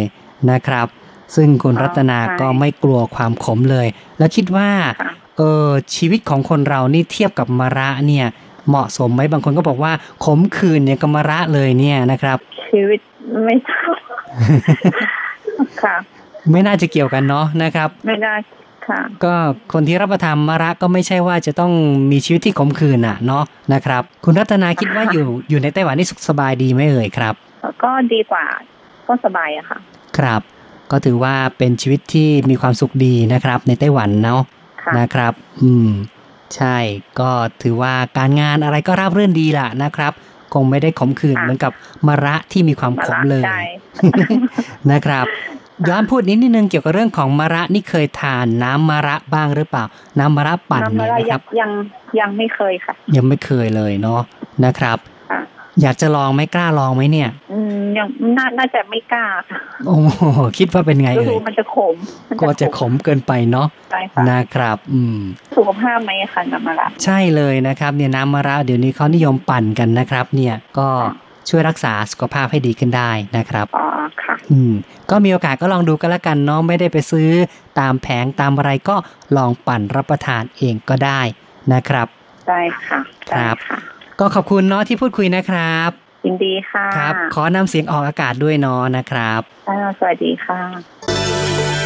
[0.50, 0.86] นะครับ
[1.34, 3.86] ซึ่งคุณรัตนาก็ไม่กลัวความขมเลย
[4.18, 4.68] แล้วคิดว่า
[5.00, 8.26] ค่ะเออชีวิตของคนเรานี่เทียบกับมะระเนี่ย
[8.68, 9.92] เหมาะสมไหมบางคนก็บอกว่า
[10.24, 13.00] ขมขื่นเนี่ยก็มะระเลยเนี่ยนะครับ ชีวิต
[13.44, 13.94] ไม่ทราบ
[15.82, 15.96] ค่ะ
[16.50, 18.34] ไม่น่าจะเกี่ยวกันเนาะนะครับ ไม่ได้
[18.88, 19.34] ค่ะ ก็
[19.72, 21.72] คนที่รับประทานมะระก็ไม่ใช่ว่าจะต้อง
[22.10, 27.34] มีชีวิตที่ขมขื่นอะเนาะนะครับ คุณรัตนาคิดว่าอยู่อยู่ในไต้หวันนี่สุขสบายดีไหมเอ่ยครับ
[27.82, 28.44] ก็ดีกว่า
[29.08, 29.78] ก็สบายอะค่ะ
[30.18, 30.42] ครับ
[30.90, 34.42] ก็ถือว่าเป็นชีวิตที่มีความสุขดีนะครับ ในไต้หวันเนาะ
[34.82, 35.32] ค่ะนะครับ
[35.62, 35.90] อืม
[36.56, 36.76] ใช่
[37.20, 37.30] ก็
[37.62, 40.12] ถือว่าการงานอะไรก็ราบรื่นดีล่ะนะครับ
[40.54, 41.72] คงไม่ได้ขมขื่นค่ะเหมือนกับ
[42.06, 43.60] มะระที่มีความมาขมละเลยได้
[44.92, 45.26] นะครับ
[45.88, 49.84] ย้อนพูดนิดนิดนึงเกี่ยวกับเรื่องของมะระนี่เคยทานน้ำมะระบ้างหรือเปล่า
[50.18, 51.70] น้ำมะระปั่นน้ำมะเนี่ยระนะคยัรับงยัง
[52.20, 54.20] ยังไม่เคยค่ะ ยังไม่เคยเลยเนาะ
[54.64, 55.15] นะครับค่ะ
[55.82, 60.22] อยากจะลองไหมกล้าลองไหมเนี่ย อืมยังน่าน่าจะไม่กล้าค่ะโอ้โห
[60.58, 61.94] คิดว่าเป็นไงก็เอ่คืยอมันจะขม
[62.28, 65.18] มันกลัวจะขมเกินไปเนาะใช่ค่ะนะครับ อืม
[65.56, 70.88] สุขภาพไหมคะน้ำมะระใช่เลยนะครับ เนี่ยน้ำมะระเดี๋ยวนี้เขานิยมปั่นกันนะครับ เนี่ยก็
[71.48, 73.86] ช่วยรักษาสุขภาพให้ดีขึ้นได้นะครับอ๋อ
[74.22, 74.72] ค่ะ อืม
[75.10, 77.30] ก็มีโอกาสก็ลองดูกันละกันเนาะไม่ได้ไปซื้อ
[77.80, 78.96] ตามแผงตามอะไรก็
[79.36, 81.20] ลองปั่นรับประทานเองก็ได้
[81.72, 82.06] นะครับ
[82.48, 83.00] ได้ค่ะ
[83.32, 83.78] ครับได้ค่ะ
[84.20, 85.90] ก็ขอบคุณเนาะที่พูดคุยนะครับ
[86.26, 91.85] ยินดีค่ะครับ ขอนำเสียงออกอากาศด้วยเนาะนะครับอ่าสวัสดีค่ะ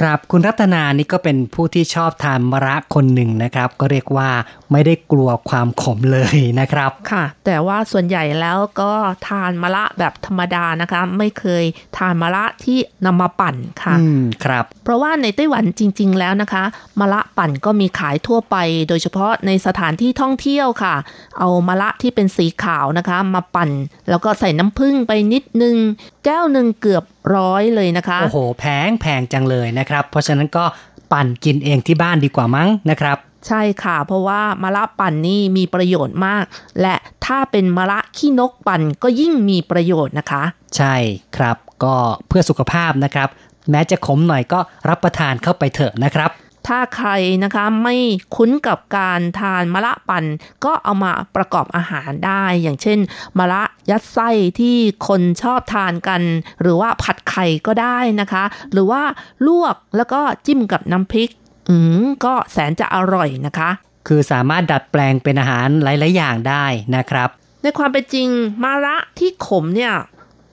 [0.00, 4.30] ครับคุณรัตนานี่ก็เป็นผู้ที่ชอบทานมะระคนหนึ่งนะครับ ก็เรียกว่า
[4.72, 8.92] ไม่ได้กลัวความขมเลยนะครับค่ะ แต่ว่าส่วนใหญ่แล้วก็
[9.28, 11.64] ทานมะระแบบธรรมดานะคะ ไม่เคย
[11.98, 16.64] ทานมะระที่นำมาปั่นค่ะอืมครับ เพราะว่าในไต้หวันจริง ๆ แล้วนะคะ
[17.00, 18.56] มะระปั่นก็มีขายทั่วไป
[18.88, 20.94] โดยเฉพาะในสถานที่ท่องเที่ยวค่ะ
[21.38, 23.70] เอามะระที่เป็นสีขาวนะคะ มาปั่น
[24.10, 25.76] แล้วก็ใส่น้ำผึ้งไปนิดนึง
[26.24, 27.04] แก้วหนึ่งเกือบ
[27.34, 30.64] ร้อยเลยนะคะ โอ้โห แพงแพงจังเลยนะครับ เพราะฉะนั้นก็
[31.12, 33.16] ปั่นกินเองที่บ้านดีกว่ามั้งนะครับ
[33.46, 36.44] ใช่ค่ะ เพราะว่ามะระปั่นนี่มีประโยชน์มาก
[36.80, 36.94] และ
[37.26, 40.42] ถ้าเป็นมะระขี้นกปั่นก็ยิ่งมีประโยชน์นะคะ
[40.76, 40.94] ใช่
[41.36, 41.94] ครับก็
[42.28, 43.28] เพื่อสุขภาพนะครับ
[43.70, 46.30] แม้จะขมหน่อยก็รับประทานเข้าไปเถอะนะครับ
[46.66, 47.10] ถ้าใคร
[47.44, 47.96] นะคะไม่
[48.36, 50.24] คุ้นกับการทานมะระปั่น
[50.64, 52.98] ก็เอามาประกอบอาหารได้ อย่างเช่น
[53.38, 54.76] มะระยัดไส้ที่
[55.08, 56.22] คนชอบทานกัน
[56.62, 59.02] หรือว่าผัดไข่ก็ได้นะคะ หรือว่า
[59.46, 61.30] ลวกแล้วก็จิ้มกับน้ำพริก
[61.68, 63.70] อืมก็แสนจะอร่อยนะคะ
[64.08, 66.64] คือสามารถดัดแปลงเป็นอาหารหลาย ๆ อย่างได้
[66.96, 67.28] นะครับ
[67.62, 68.28] ในความเป็นจริง
[68.64, 69.94] มะระที่ขมเนี่ย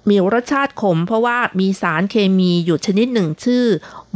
[0.09, 3.65] มีรสชาติขมเพราะว่ามีสารเคมีอยู่ชนิดหนึ่งชื่อ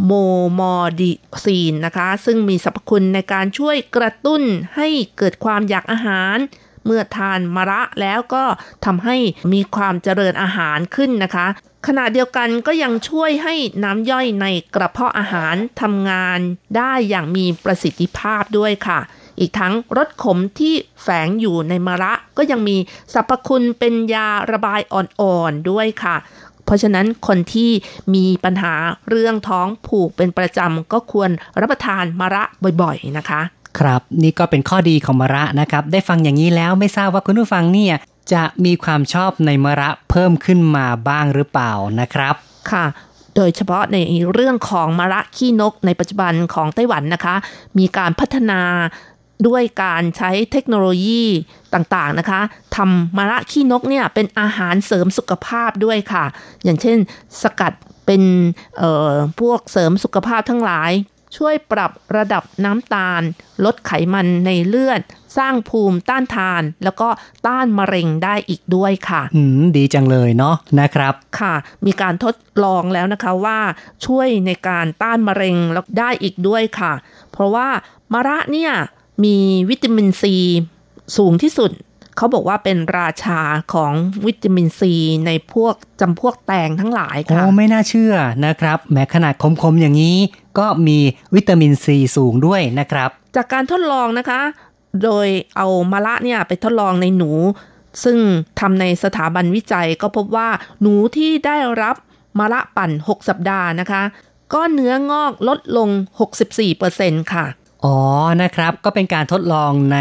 [0.06, 0.12] โม
[0.60, 1.12] มอดิ
[1.44, 4.42] ซีนนะคะ ซึ่งมีสรรพคุณในการช่วยกระตุ้น
[4.76, 6.38] ให้เกิดความอยากอาหาร
[6.86, 8.46] เมื่อทานมะระแล้วก็
[8.86, 9.18] ทำให้
[9.54, 11.48] มีความเจริญอาหารขึ้นนะคะ
[11.88, 16.40] ขณะเดียวกันก็ยังช่วยให้น้ำย่อยในกระเพาะอาหารทำงาน
[16.78, 19.00] ได้อย่างมีประสิทธิภาพด้วยค่ะ
[19.40, 22.78] อีกทั้งรสขมที่แฝงอยู่ในมะระก็ยังมี
[23.14, 26.16] สรรพคุณเป็นยาระบายอ่อนๆด้วยค่ะ
[26.66, 27.72] เพราะฉะนั้นคนที่
[28.14, 28.74] มีปัญหา
[29.10, 31.30] เรื่องท้องผูกเป็นประจำก็ควร
[31.60, 32.44] รับประทานมะระ
[32.82, 33.42] บ่อยๆนะคะ
[33.80, 37.96] ครับนี่ก็เป็นข้อดีของมะระนะครับ ได้ฟังอย่างนี้แล้วไม่ทราบว่าคุณผู้ฟังเนี่ย
[38.34, 42.36] จะมีความชอบในมะระเพิ่มขึ้นมาบ้างหรือเปล่านะครับ
[42.72, 42.86] ค่ะ
[43.36, 43.98] โดยเฉพาะใน
[44.34, 47.36] เรื่องของมะระขี้นกในปัจจุบันของไต้หวันนะคะ
[47.78, 48.62] มีการพัฒนา
[49.48, 51.24] ด้วยการใช้เทคโนโลยี
[51.74, 52.42] ต่างๆนะคะ
[52.76, 56.26] ทำมะระขี้นกเนี่ยเป็นอาหารเสริมสุขภาพด้วยค่ะ
[56.64, 56.98] อย่างเช่น
[57.42, 57.74] สกัด
[58.06, 58.22] เป็น
[58.78, 60.92] เอ่อพวกเสริมสุขภาพทั้งหลาย
[61.38, 63.22] ช่วยปรับระดับน้ำตาล
[63.66, 65.02] ลดไขมันในเลือด
[65.38, 67.10] สร้างภูมิต้านทาน แล้วก็
[67.48, 71.54] ต้านมะเร็งได้อีกด้วยค่ะ อืม ดีจังเลยเนาะนะครับ ค่ะ
[71.86, 73.60] มีการทดลองแล้วนะคะว่า
[74.06, 76.94] ช่วยในการต้านมะเร็งแล้วได้อีกด้วยค่ะ
[77.32, 77.68] เพราะว่า
[78.14, 78.72] มะระเนี่ย
[79.24, 79.38] มี
[79.70, 80.36] วิตามินซี
[81.18, 81.72] สูงที่สุด
[82.18, 83.42] เขาบอกว่าเป็นราชา
[83.74, 83.94] ของ
[84.26, 84.94] วิตามินซี
[85.26, 88.14] ในพวกจำพวกแตงทั้งหลายโอ้ค่ะไม่น่าเชื่อ
[88.46, 90.18] นะครับ แม้ขนาดคมๆอย่างนี้
[90.60, 90.98] ก็มี
[91.36, 94.42] วิตามินซีสูงด้วยนะครับ จากการทดลองนะคะ
[95.04, 97.32] โดยเอามะระเนี่ยไปทดลองในหนู
[98.04, 98.18] ซึ่ง
[98.60, 100.50] ทำในสถาบันวิจัยก็พบว่า
[100.82, 101.96] หนูที่ได้รับ
[102.40, 104.04] มะระปั่น 6 สัปดาห์นะคะ
[104.54, 105.90] ก็เนื้องอกลดลง
[106.62, 107.46] 64%ค่ะ
[107.86, 107.98] อ๋อ
[108.42, 109.98] นะครับก็เป็นการทดลองใน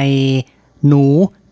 [0.86, 1.04] หนู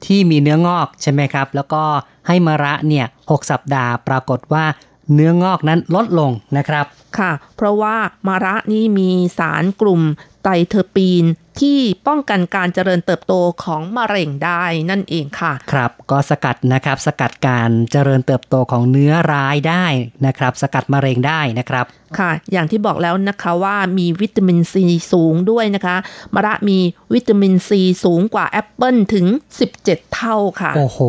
[0.07, 1.83] ที่มีเนื้องอกใช่ไหมครับ แล้วก็
[2.27, 4.65] ให้มะระเนี่ยหสัปดาห์ปรากฏว่า
[5.13, 6.87] เนื้องอกนั้นลดลงนะครับ
[7.19, 7.97] ค่ะ เพราะว่า
[8.29, 10.03] มาระนี่มีสารกลุ่ม
[10.43, 11.25] ไตเทอร์ปีน
[11.61, 11.79] ที่
[12.09, 13.35] ป้องกันการเจริญเติบโต
[13.65, 19.87] ของมะเร็งได้นั่นเองค่ะ ครับก็สกัดนะครับสกัดการเจริญเติบโตของเนื้อร้ายได้
[20.27, 21.85] นะครับ สกัดมะเร็งได้นะครับ
[22.19, 25.97] ค่ะ อย่างที่บอกแล้วนะคะว่ามีวิตามินซีสูงด้วยนะคะ
[26.35, 26.79] มะระมี
[27.15, 29.27] วิตามินซีสูงกว่าแอปเปิลถึง
[29.71, 31.01] 17 เท่าค่ะ โอ้โห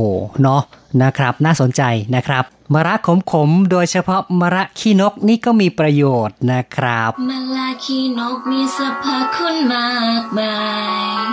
[0.41, 0.61] เนาะ
[1.03, 1.81] นะครับ น่าสนใจ
[2.15, 2.95] นะครับ มะระ
[3.31, 9.05] ขมๆโดยเฉพาะมะระขี้นกนี่ก็มีประโยชน์นะครับมะลาขี้นกมีสรรพ
[9.35, 9.91] คุณมา
[10.21, 10.55] กมา
[11.19, 11.23] ย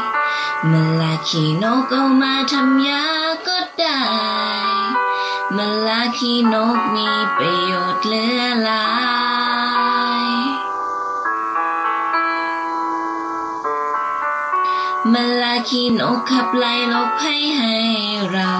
[0.71, 3.05] มะลาขี้นกเอามาทำยา
[3.47, 4.03] ก็ได้
[5.57, 8.87] มะลาขี้นกมีประโยชน์เหลือหลา
[10.23, 10.25] ย
[15.13, 17.77] มะลาขี้นกขับไล่โรคภัยให้
[18.33, 18.53] เรา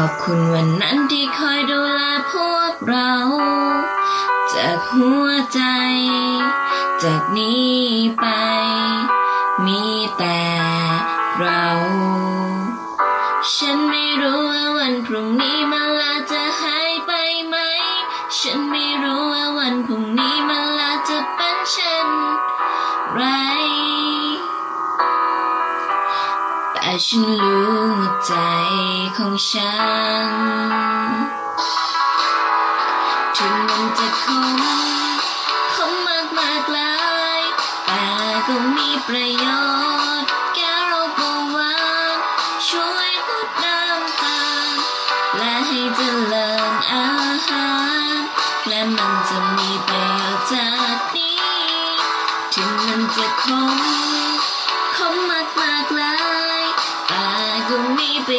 [0.00, 2.00] ขอบคุณวันนั้นที่คอยดูแล
[2.32, 3.12] พวกเรา
[4.54, 5.60] จากหัวใจ
[7.02, 7.76] จากนี้
[8.20, 8.26] ไป
[9.66, 9.84] มี
[10.18, 10.42] แต่
[11.38, 11.66] เรา
[13.54, 15.58] ฉันไม่รู้ว่าวันพรุ่งนี้
[27.04, 27.94] ฉันรู้
[28.26, 28.32] ใจ
[29.16, 29.72] ของฉั
[30.26, 30.30] น
[33.36, 34.24] ถึงมันจะค
[34.58, 34.60] ม
[35.74, 36.94] คมมากมากลา
[37.38, 37.40] ย
[37.86, 38.06] แต่
[38.46, 39.46] ก็มีประโย
[40.20, 41.74] ชน์ แก้โรคเบาหวา
[42.14, 42.16] น
[42.68, 44.42] ช่วยลดน้ำตา
[44.74, 44.76] ล
[45.36, 46.00] และให้เจ
[46.32, 47.06] ริญอา
[47.48, 47.68] หา
[48.14, 48.20] ร
[48.68, 51.40] และมันจะมีประโยชน์จากนี้
[52.54, 53.80] ถึงมันจะคม
[54.96, 56.14] คมมากมากลา
[56.54, 56.55] ย
[57.66, 58.36] แต่ก็มีปร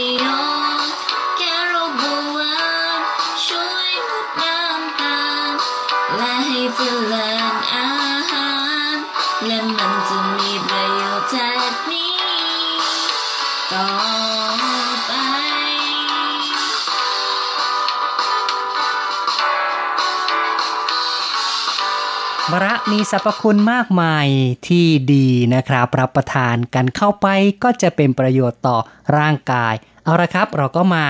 [22.52, 24.28] มะระมีสรรพคุณมากมาย
[24.68, 27.28] ที่ดีนะครับ รับประทานกันเข้าไป
[27.64, 28.78] ก็จะเป็นประโยชน์ต่อ
[29.18, 29.74] ร่างกาย
[30.04, 31.06] เอาละครับเราก็มา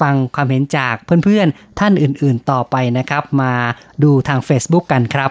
[0.00, 3.52] ฟังความเห็นจากเพื่อนๆ ท่านอื่นๆต่อไปนะครับ มา
[4.02, 5.30] ดูทาง Facebook กันครับ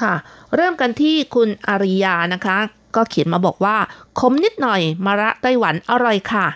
[0.00, 0.14] ค่ะ
[0.54, 2.58] เริ่มกันที่คุณอาริยานะคะ
[2.96, 3.76] ก็เขียนมาบอกว่า
[4.20, 6.46] ขมนิดหน่อยมะระไต้หวันอร่อยค่ะ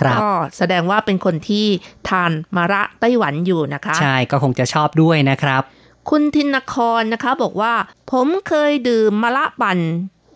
[0.00, 1.66] ครับก็แสดงว่าเป็นคนที่
[2.08, 5.62] ทานมะระไต้หวันอยู่นะคะ ใช่ก็คงจะชอบด้วยนะครับ
[6.10, 7.74] คุณทินครนะคะบอกว่า
[8.10, 9.78] ผมเคยดื่มมะละปั่น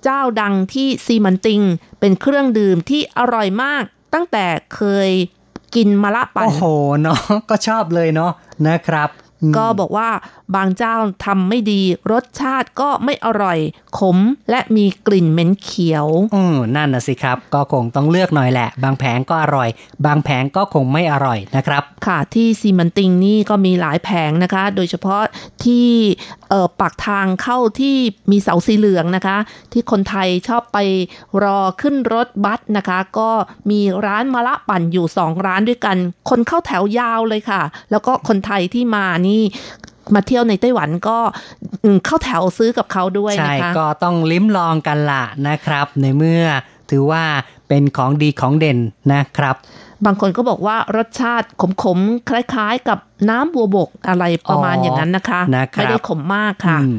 [0.04, 1.60] เจ้าดังที่ซีมันติง
[2.00, 3.82] เป็นเครื่องดื่มที่อร่อยมาก
[4.14, 4.44] ตั้งแต่
[4.74, 5.10] เคย
[5.74, 6.64] กินมะละปั่น โอ้โห
[7.02, 8.32] เนาะก็ชอบเลยเนาะ
[8.68, 9.08] นะครับ
[9.56, 10.08] ก็บอกว่า
[10.54, 11.82] บางเจ้าทำไม่ดี
[12.12, 13.58] รสชาติก็ไม่อร่อย
[13.98, 14.18] ขม
[14.50, 19.68] และมีกลิ่นเหม็นเขียวอืมนั่นนะสิครับ ก็คงต้องเลือกหน่อยแหละ บางแผงก็อร่อย
[20.06, 25.22] บางแผงก็คงไม่อร่อยนะครับ ค่ะที่ซีมันติงนี่ก็มีหลายแผงนะคะ โดยเฉพาะ
[25.64, 25.88] ที่
[26.50, 27.96] เอ่อปากทางเข้าที่
[28.30, 29.36] มีเสาสีเหลืองนะคะ
[29.72, 30.78] ที่คนไทยชอบไป
[31.42, 33.30] รอขึ้นรถบัสนะคะ ก็
[33.70, 35.96] มีร้านมะละปั่นอยู่สองร้านด้วยกัน
[36.30, 39.29] คนเข้าแถวยาวเลยค่ะ แล้วก็คนไทยที่มานี่
[40.14, 41.18] มาเที่ยวในไต้หวันก็
[41.84, 46.42] อืมเข้าแถวซื้อกับเขาด้วยใช่นะคะ ก็ต้องลิ้มลองกันละนะครับ ในเมื่อ
[46.90, 47.24] ถือว่า
[47.68, 48.78] เป็นของดีของเด่น
[49.12, 49.56] นะครับ
[50.06, 51.48] บางคนก็บอกว่ารสชาติ
[51.82, 52.98] ขมๆ คล้ายๆ กับ
[53.30, 56.96] น้ำบัวบกอะไรประมาณอ๋ออย่างนั้นนะคะนะครับไม่ได้ขมมากค่ะอืม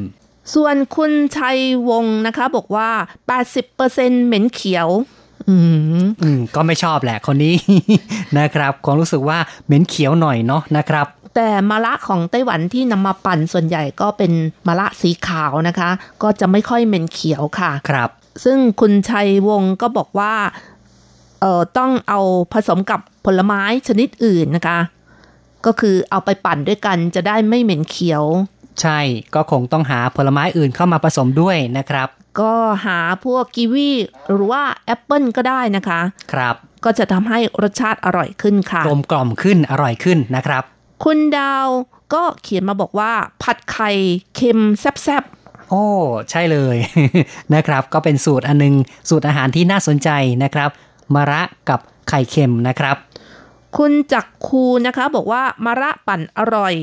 [0.54, 1.58] ส่วนคุณชัย
[1.88, 2.88] วงศ์นะคะ บอกว่า
[3.58, 4.88] 80%เหม็นเขียว
[5.48, 5.56] อื
[6.02, 7.54] มอืมก็ไม่ชอบแหละคนนี้
[8.38, 14.32] นะครับคงรู้สึกว่าเหม็นเขียวหน่อยเนาะนะครับ แต่มะละของไต้หวันที่นำมาปั่นส่วนใหญ่ก็เป็น
[14.66, 15.90] มะละสีขาวนะคะ
[16.22, 18.10] ก็จะไม่ค่อยเหม็นเขียวค่ะครับ
[18.44, 20.34] ซึ่งคุณชัยวงศ์ก็บอกว่า
[21.40, 22.20] เอ่อต้องเอา
[22.52, 24.78] ผสมกับผลไม้ชนิดอื่นนะคะ
[25.66, 28.24] ก็คือเอาไปปั่นด้วยกันจะได้ไม่เหม็นเขียว
[28.80, 28.98] ใช่
[29.34, 32.08] ก็คงต้องหาผลไม้อื่นเข้ามาผสมด้วยนะครับ
[32.40, 32.54] ก็
[32.86, 33.90] หาพวกกีวี
[34.32, 36.00] หรือว่าแอปเปิลก็ได้นะคะ
[36.32, 36.54] ครับ
[36.84, 40.64] ก็จะทำให้รสชาติอร่อยขึ้นค่ะกลมกล่อมขึ้นอร่อยขึ้นนะครับ
[41.04, 41.66] คุณดาว
[42.14, 43.90] ก็เขียนมาบอกว่าผัดไข่
[44.36, 45.24] เค็มแซ่บ
[45.70, 45.84] โอ้
[46.30, 46.76] ใช่เลย
[47.54, 48.74] นะครับ ก็เป็นสูตรอันนึง
[49.08, 50.10] สูตรอาหารที่น่าสนใจ
[50.42, 50.70] นะครับ
[51.14, 56.74] มะระกับไข่เค็มนะครับๆคุณจักรคูนะคะบอกว่ามาระปั่นอร่อย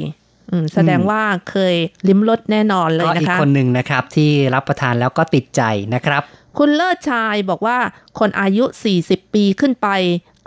[0.52, 1.76] อืมแสดงว่าเคย
[2.08, 5.62] ลิ้มรสแน่นอนเลยก็นะอีกคะคนหนึ่งนะครับที่รับประทานแล้วก็ติดใจ
[5.94, 6.24] นะครับ
[6.58, 7.78] คุณเลิศชายบอกว่า
[8.20, 8.66] คนอายุ
[9.00, 9.88] 40 ปีขึ้นไป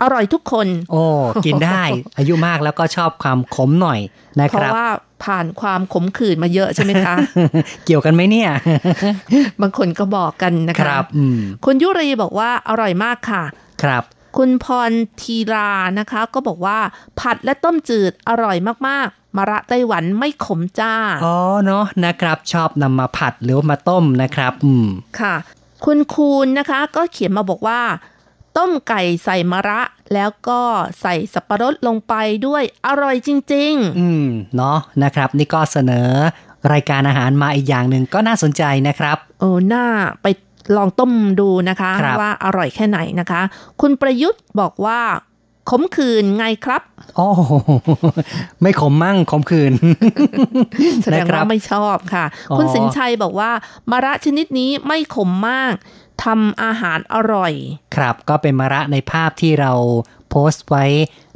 [0.01, 1.03] อร่อยทุกคน โอ้
[1.45, 1.83] กินได้
[2.17, 3.99] อายุมากแล้วก็ชอบความขมหน่อย
[4.39, 4.87] นะเพคราะรับว่า
[5.23, 7.15] ผ่านความขมขื่นมาเยอะใช่ไหมคะ
[7.85, 8.49] เกี่ยวกันไหมเนี่ย
[9.61, 13.43] บางคนก็บอกกันนะคคะรับอืมคุณยุรีบอกว่าอร่อยมากค่ะ
[13.83, 14.03] ครับ
[14.37, 14.91] คุณพร
[15.21, 16.77] ทีรานะคะ ก็บอกว่า
[17.19, 20.93] ผัดและต้มจืดอร่อยมากๆ มาระไต้หวันไม่ขมจ้า
[21.25, 21.35] อ๋อ
[21.65, 24.87] เนาะนะครับ ชอบนำมาผัดหรือว่ามาต้มนะครับ อืม
[25.19, 25.35] ค่ะ
[25.85, 27.81] คุณคูณนะคะ ก็เขียนมาบอกว่า
[28.57, 29.81] ต้มไก่ใส่มะระ
[30.13, 30.61] แล้วก็
[31.01, 32.13] ใส่สับปะรดลงไป
[32.47, 34.25] ด้วยอร่อยจริงอืม
[34.55, 36.09] เนาะนะครับ นี่ก็เสนอ
[36.73, 39.85] รายการอาหารมาอีกอย่างหนึ่งก็น่าสนใจนะครับๆโอ้หน้า
[40.21, 40.27] ไป
[40.75, 43.41] ลองต้มดูนะคะครับว่าอร่อยแค่ไหนนะคะ
[43.81, 44.99] คุณประยุทธ์บอกว่า
[45.69, 46.81] ขมขื่นไงครับ
[47.17, 47.53] โอ้โห
[48.61, 49.73] ไม่ขมมั่งขมคืน
[51.03, 53.51] แสดงนะครัว่าบไม่ชอบค่ะอ๋อคุณสินชัยบอกว่า
[53.91, 55.73] มาระชนิดนี้ไม่ขมมาก
[56.23, 57.53] ทำอาหารอร่อย
[57.95, 59.71] ครับก็เป็นมะระในภาพที่เรา
[60.29, 60.85] โพสต์ไว้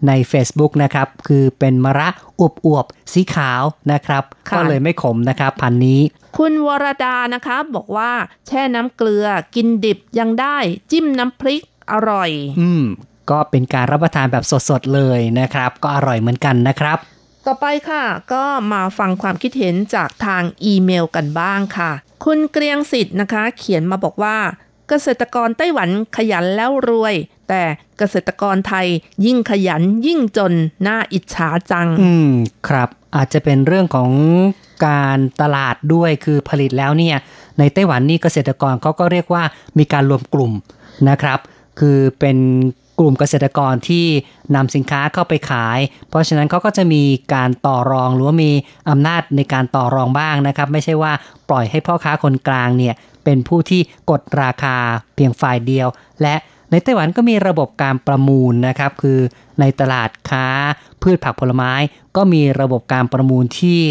[0.07, 2.09] ใน Facebook นะครับ คือเป็นมะระ
[2.39, 3.61] อวบๆสีขาว
[3.91, 6.01] นะครับค่ะก็เลยไม่ขมนะครับ พันธุ์นี้
[6.38, 8.11] คุณวรดานะคะบอกว่า
[8.47, 9.25] แช่น้ำเกลือ
[9.55, 10.57] กินดิบยังได้
[10.91, 12.84] จิ้มน้ำพริกอร่อย อืม
[13.30, 16.97] ก็เป็นการรับประทานแบบสดๆเลยนะครับ ก็อร่อยเหมือนกันนะครับ
[17.45, 18.03] ต่อไปค่ะ
[18.34, 21.91] ก็มาฟังความคิดเห็นจากทางอีเมลกันบ้างค่ะ
[22.25, 24.38] คุณเกรียงสิทธิ์นะคะ เขียนมาบอกว่า
[24.89, 27.15] เกษตรกรไต้หวันขยันแล้วรวย
[27.49, 27.61] แต่
[27.97, 28.88] เกษตรกรไทย
[29.25, 30.53] ยิ่งขยันยิ่งจน
[30.88, 32.31] น่าอิจฉาจัง อืม
[32.67, 34.11] ครับ อาจจะเป็นเรื่องของ
[34.88, 37.17] การตลาดด้วยคือผลิตแล้วเนี่ย
[37.59, 39.43] ในไต้หวันนี่เกษตรกรเขาก็เรียกว่า
[39.77, 40.51] มีการรวมกลุ่ม
[41.09, 41.39] นะครับ
[41.79, 42.38] คือเป็น
[42.99, 44.05] กลุ่มเกษตรกรที่
[44.55, 45.79] นำสินค้าเข้าไปขาย
[46.09, 48.51] เพราะฉะนั้นเขาก็จะมีการต่อรองหรือว่ามี
[48.89, 51.11] อำนาจในการต่อรองบ้างนะครับ ไม่ใช่ว่า
[51.49, 52.95] ปล่อยให้พ่อค้าคนกลางเนี่ย
[53.28, 54.78] เป็นผู้ที่กดราคา
[55.15, 55.88] เพียงฝ่ายเดียว
[56.21, 56.36] และ
[56.71, 59.19] ในไต้หวันก็มีระบบการประมูลนะครับ คือ
[59.59, 60.47] ในตลาดค้า
[61.01, 61.73] พืชผักผลไม้
[62.15, 63.82] ก็มีระบบการประมูลที่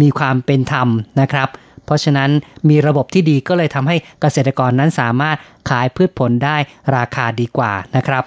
[0.00, 0.88] มีความเป็นธรรม
[1.20, 1.48] นะครับ
[1.84, 2.30] เพราะฉะนั้น
[2.68, 5.36] มีระบบที่ดีก็เลยทำให้เกษตรกรนั้นสามารถ
[5.70, 6.56] ขายพืชผลได้
[6.96, 8.22] ราคาดีกว่านะครับ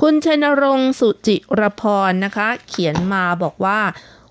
[0.00, 3.80] คุณชนรงค์สุจิรพรนะคะ เขียนมาบอกว่า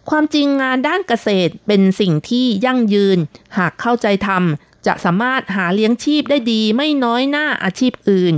[0.10, 3.18] ความจริงงานด้านเกษตรเป็นสิ่งที่ยั่งยืน
[3.58, 8.36] หากเข้าใจทำ จะสามารถหาเลี้ยงชีพได้ดีไม่น้อยหน้าอาชีพอื่น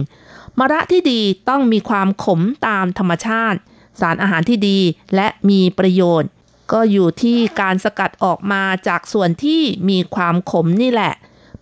[0.59, 3.59] มะระที่ดีต้องมีความขมตามธรรมชาติ
[3.99, 4.79] สารอาหารที่ดี
[5.15, 6.29] และมีประโยชน์
[6.71, 11.13] ก็อยู่ที่การสกัดออกมาจากส่วนที่มีความขมนี่แหละ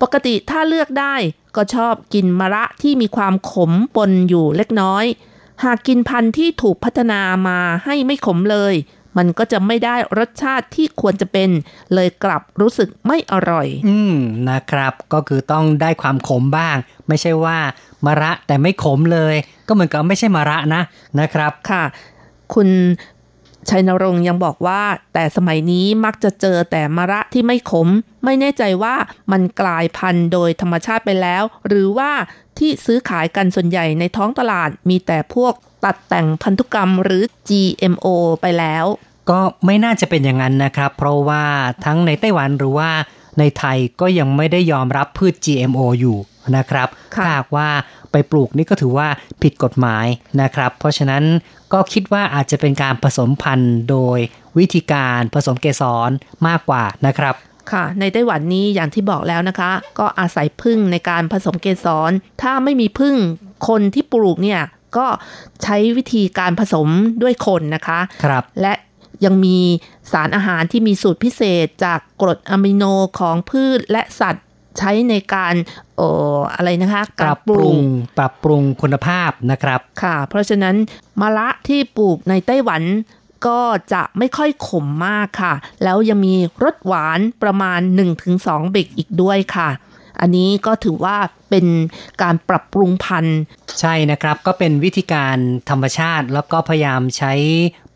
[0.02, 1.16] ปกติถ้าเลือกได้
[1.56, 5.06] ก็ชอบกินมะระที่มีความขมปนอยู่เล็กน้อย
[5.64, 8.74] หากกินพันธุ์ที่ถูกพัฒนามาให้ไม่ขมเลย
[9.18, 11.50] มันก็จะไม่ได้รสชาติที่ควรจะเป็น
[11.94, 14.16] เลยกลับรู้สึกไม่อร่อย อืม
[14.50, 16.76] นะครับ ก็คือต้องได้ความขมบ้าง
[17.08, 17.58] ไม่ใช่ว่า
[18.06, 19.36] มะระแต่ไม่ขมเลย
[19.68, 20.82] ก็เหมือนกับไม่ใช่มะระนะ
[21.20, 21.84] นะครับค่ะ
[22.54, 22.70] คุณ
[23.70, 24.82] ชัยนรงค์ยังบอกว่า
[25.14, 27.88] แต่สมัยนี้มักจะเจอแต่มะระที่ไม่ขม
[28.24, 28.96] ไม่แน่ใจว่า
[29.32, 32.12] มันกลายพันธุ์โดยธรรมชาติไปแล้ว หรือว่า
[32.58, 35.54] ที่ซื้อขายกันส่วนใหญ่ในท้องตลาดมีแต่พวก
[35.86, 38.08] ตัดแต่งพันธุกรรมหรือ GMO
[38.42, 38.86] ไปแล้ว
[39.30, 41.44] ก็ไม่น่าจะเป็นอย่างนั้นนะครับ เพราะว่า
[41.86, 42.90] ทั้งในไต้หวันหรือว่า
[43.40, 46.18] ในไทยก็ยังไม่ได้ยอมรับพืช GMO อยู่
[46.58, 47.68] นะครับค่ะถ้าหากว่า
[48.12, 49.08] ไปปลูกนี่ก็ถือว่า
[49.42, 50.06] ผิดกฎหมาย
[50.42, 51.24] นะครับ เพราะฉะนั้น
[51.74, 54.20] ก็คิดว่าอาจจะเป็นการผสมพันธุ์โดย
[54.58, 56.10] วิธีการผสมเกสร
[56.48, 57.36] มากกว่านะครับ
[57.72, 62.12] ค่ะ ในไต้หวันนี้อย่างที่บอกแล้วนะคะ ก็อาศัยพึ่งในการผสมเกสร
[62.42, 63.16] ถ้าไม่มีพึ่ง
[63.68, 64.62] คนที่ปลูกเนี่ย
[64.98, 65.08] ก็
[65.64, 66.88] ใช้วิธีการผสม
[67.22, 68.74] ด้วยคนนะคะครับและ
[69.26, 69.58] ยังมี
[70.12, 72.84] สารอาหารที่มีสูตรพิเศษจากกรดอะมิโน
[73.20, 74.46] ของพืชและสัตว์
[74.78, 75.56] ใช้ในการ
[75.98, 77.76] เอ่ออะไรนะคะปรับปรุง
[78.20, 80.76] ปรับปรุงคุณภาพนะครับค่ะ เพราะฉะนั้น
[81.22, 82.84] มะละที่ปลูกในไต้หวัน
[83.48, 83.62] ก็
[83.94, 87.80] จะไม่ค่อยขมมากค่ะ แล้วยังมีรสหวานประมาณ
[88.26, 89.70] 1-2 เบกอีกด้วยค่ะ
[90.22, 91.18] อันนี้ก็ถือว่า
[91.50, 91.66] เป็น
[92.22, 93.40] การปรับปรุงพันธุ์
[93.80, 95.38] ใช่นะครับก็เป็นวิธีการ
[95.70, 97.34] ธรรมชาติ แล้วก็พยายามใช้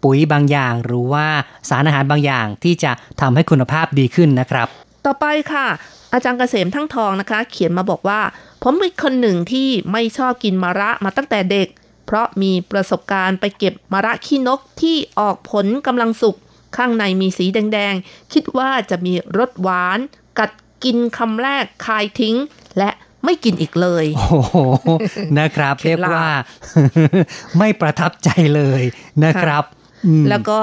[0.03, 1.25] ปุ๋ยบางอย่าง หรือว่า
[1.69, 2.91] สารอาหารบางอย่างที่จะ
[3.21, 4.67] ทำให้คุณภาพดีขึ้นนะครับ
[5.05, 5.67] ต่อไปค่ะ
[6.13, 8.21] อาจารย์เกษมทั้งทองนะคะ เขียนมาบอกว่า
[8.63, 11.67] ผมเป็นคนหนึ่งที่ไม่ชอบกินมะระมาตั้งแต่เด็ก
[12.05, 16.35] เพราะมีประสบการณ์ไปเก็บมะระขี้นกที่ออกผลกำลังสุก
[16.77, 19.99] ข้างในมีสีแดงๆ คิดว่าจะมีรสหวาน
[20.39, 20.51] กัด
[20.83, 22.35] กินคำแรกคายทิ้ง
[22.77, 22.89] และ
[23.25, 24.57] ไม่กินอีกเลย โอ้โห
[25.39, 26.29] นะครับเคล็เรียดกลับว่า
[27.57, 28.81] ไม่ประทับใจเลย
[29.23, 29.63] นะครับ
[30.05, 30.61] อืมแล้วก็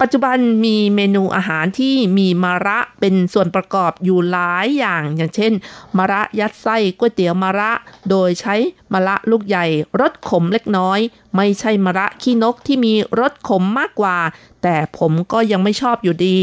[0.00, 5.52] ปัจจุบันมีเมนูอาหารที่มีมะระเป็นส่วนประกอบอยู่หลายอย่าง อย่างเช่น
[5.96, 7.72] มะระยัดไส้ก๋วยเตี๋ยวมะระ
[8.10, 8.54] โดยใช้
[8.92, 9.66] มะระลูกใหญ่
[10.00, 10.98] รสขมเล็กน้อย
[11.36, 14.18] ไม่ใช่มะระขี้นกที่มีรสขมมากกว่า
[14.62, 16.38] แต่ผมก็ยังไม่ชอบอยู่ดี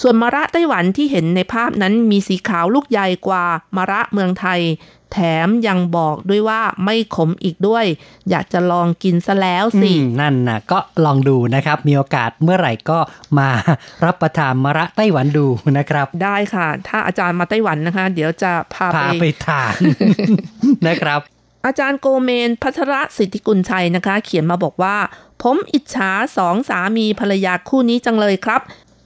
[0.00, 3.44] ส่วนมะระไต้หวันที่เห็นในภาพนั้นมีสีขาวลูกใหญ่กว่า
[3.76, 4.60] มะระเมืองไทย
[5.12, 7.84] แถมยังบอกด้วยว่าไม่ขมอีกด้วย
[8.30, 12.98] อยากจะลองกินซะแล้วสิอืมนั่นนะก็ลองดูนะครับ มีโอกาสเมื่อไหร่ก็
[13.38, 13.48] มา
[14.04, 15.46] รับประทานมะระไต้หวันดู
[15.78, 19.72] นะครับ ได้ค่ะ ถ้าอาจารย์มาไต้หวันนะคะ เดี๋ยวจะพาพาไปไปทาน
[20.88, 21.20] นะครับ
[21.66, 24.96] อาจารย์โกเมนพัทรสิทธิกุลชัยนะคะ เขียนมาบอกว่า
[25.42, 28.60] ผมอิจฉาสองสามีภรรยาคู่นี้จังเลยครับ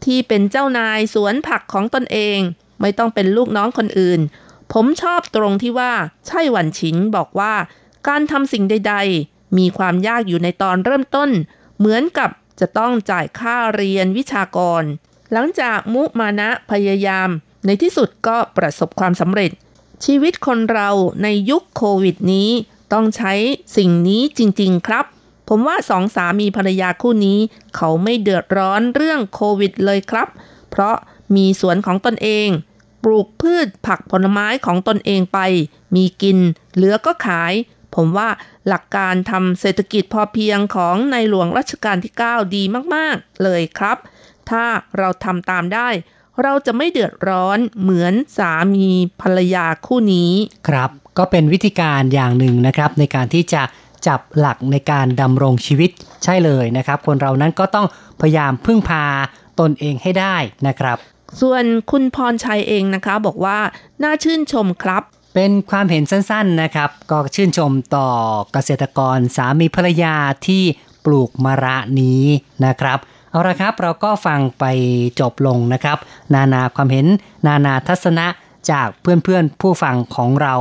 [0.05, 2.39] ที่เป็นเจ้านายสวนผักของตนเอง
[2.81, 4.21] ไม่ต้องเป็นลูกน้องคนอื่น
[4.73, 5.93] ผมชอบตรงที่ว่า
[6.27, 7.55] ใช่หวันฉินบอกว่า
[8.09, 8.95] การทำสิ่งใด
[9.27, 11.31] ๆ มีความยากอยู่ในตอนเริ่มต้น
[11.79, 12.31] เหมือนกับ
[12.61, 14.83] จะต้องจ่ายค่าเรียนวิชากร
[15.33, 17.29] หลังจากมุมานะพยายาม
[17.67, 19.51] ในที่สุดก็ประสบความสำเร็จ
[20.05, 20.91] ชีวิตคนเรา
[21.23, 22.51] ในยุคโควิดนี้
[22.93, 23.33] ต้องใช้
[23.77, 25.05] สิ่งนี้จริง ๆ ครับ
[25.55, 27.39] ผมว่าสองสามีภรรยาคู่นี้
[27.77, 30.29] เขาไม่เดือดร้อนเรื่องโควิดเลยครับ
[30.71, 30.97] เพราะ
[31.37, 32.49] มีสวนของตนเอง
[33.05, 35.39] ปลูกพืชผักผลไม้ของตนเองไป
[35.95, 36.39] มีกิน
[36.75, 37.53] เหลือก็ขาย
[37.95, 38.29] ผมว่า
[38.69, 42.63] หลักการทำเศรษฐกิจพอเพียงของในหลวงรัชกาลที่ 9 ดี
[42.95, 43.97] มากๆ เลยครับ
[44.51, 44.65] ถ้า
[44.99, 45.89] เราทำตามได้
[46.43, 48.89] เราจะไม่เดือดร้อนเหมือนสามี
[49.21, 50.33] ภรรยาคู่นี้
[50.69, 53.63] ครับ ก็เป็นวิธีการอย่างหนึ่งนะครับ ในการที่จะ
[54.07, 55.91] จับหลักในการดำรงชีวิต
[56.25, 57.87] ใช่เลยนะครับ คนเรานั้นก็ต้อง
[58.21, 59.05] พยายามพึ่งพา
[59.61, 60.37] ตนเองให้ได้
[60.67, 60.97] นะครับ
[61.41, 63.59] ส่วนคุณพรชัยเองนะคะบอกว่า
[64.03, 65.03] น่าชื่นชมครับ
[65.35, 68.09] เป็นความเห็นสั้นๆนะครับ ก็ชื่นชมต่อ
[68.53, 70.15] เกษตรกรสามีภรรยา
[70.47, 70.63] ที่
[71.05, 72.23] ปลูกมะระนี้
[72.67, 72.99] นะครับ
[73.31, 74.65] เอาละครับเราก็ฟังไป
[75.21, 75.99] จบลงนะครับ
[76.35, 77.07] นานาความเห็น
[77.47, 78.27] นานาทัศนะ
[78.71, 80.55] จากเพื่อนๆผู้ฟังของเรา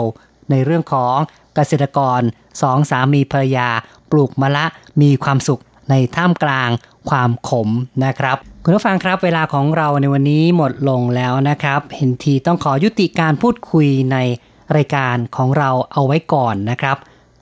[0.51, 1.15] ในเรื่องของ
[1.55, 2.21] เกษตรกร
[2.61, 3.69] สองสามีภรรยา
[4.11, 4.65] ปลูกมะละ
[5.01, 6.69] มีความสุขในท่ามกลาง
[7.09, 7.69] ความขม
[8.05, 14.17] นะครับ คุณผู้ฟังครับเวลาของเราในวันนี้หมดลงแล้วนะครับ เห็นทีต้องขอยุติการพูดคุยใน
[14.75, 16.97] รายการของเราเอาไว้ก่อนนะครับ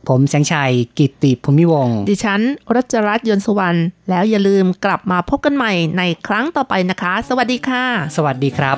[0.07, 2.41] ผมแสงชัยกิติภูมิวงดิฉัน
[2.75, 3.79] รัชรัตน์ยนสุวรรณ
[4.09, 7.83] แล้วอย่าลืมกลับมาพบกันใหม่ในครั้งต่อไปนะคะ สวัสดีค่ะ
[8.17, 8.77] สวัสดีครับ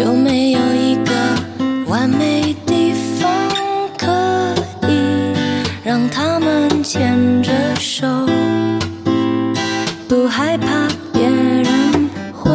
[0.00, 1.10] 有没有一个
[1.90, 2.22] 完美
[6.86, 8.06] 牵着手，
[10.08, 12.48] 不害怕别人会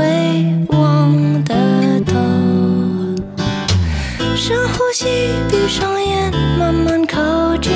[0.70, 1.54] 望得
[2.06, 2.14] 到？
[4.34, 5.06] 深呼吸，
[5.50, 7.74] 闭上眼，慢慢靠近。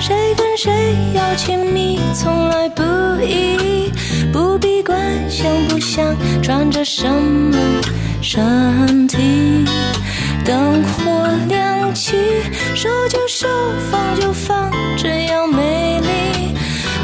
[0.00, 0.72] 谁跟谁
[1.12, 2.82] 要亲密，从来不
[3.22, 3.92] 易，
[4.32, 4.98] 不必管
[5.28, 7.58] 想不想，穿着什么
[8.22, 9.18] 身体。
[10.48, 12.16] 灯火亮起，
[12.74, 13.46] 手就收，
[13.90, 16.54] 放就放，这样美丽。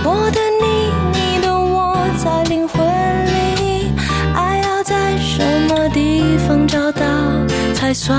[0.02, 2.82] 我的你，你的我，在灵魂
[3.26, 3.92] 里，
[4.34, 7.04] 爱要在什么地方找到
[7.74, 8.18] 才算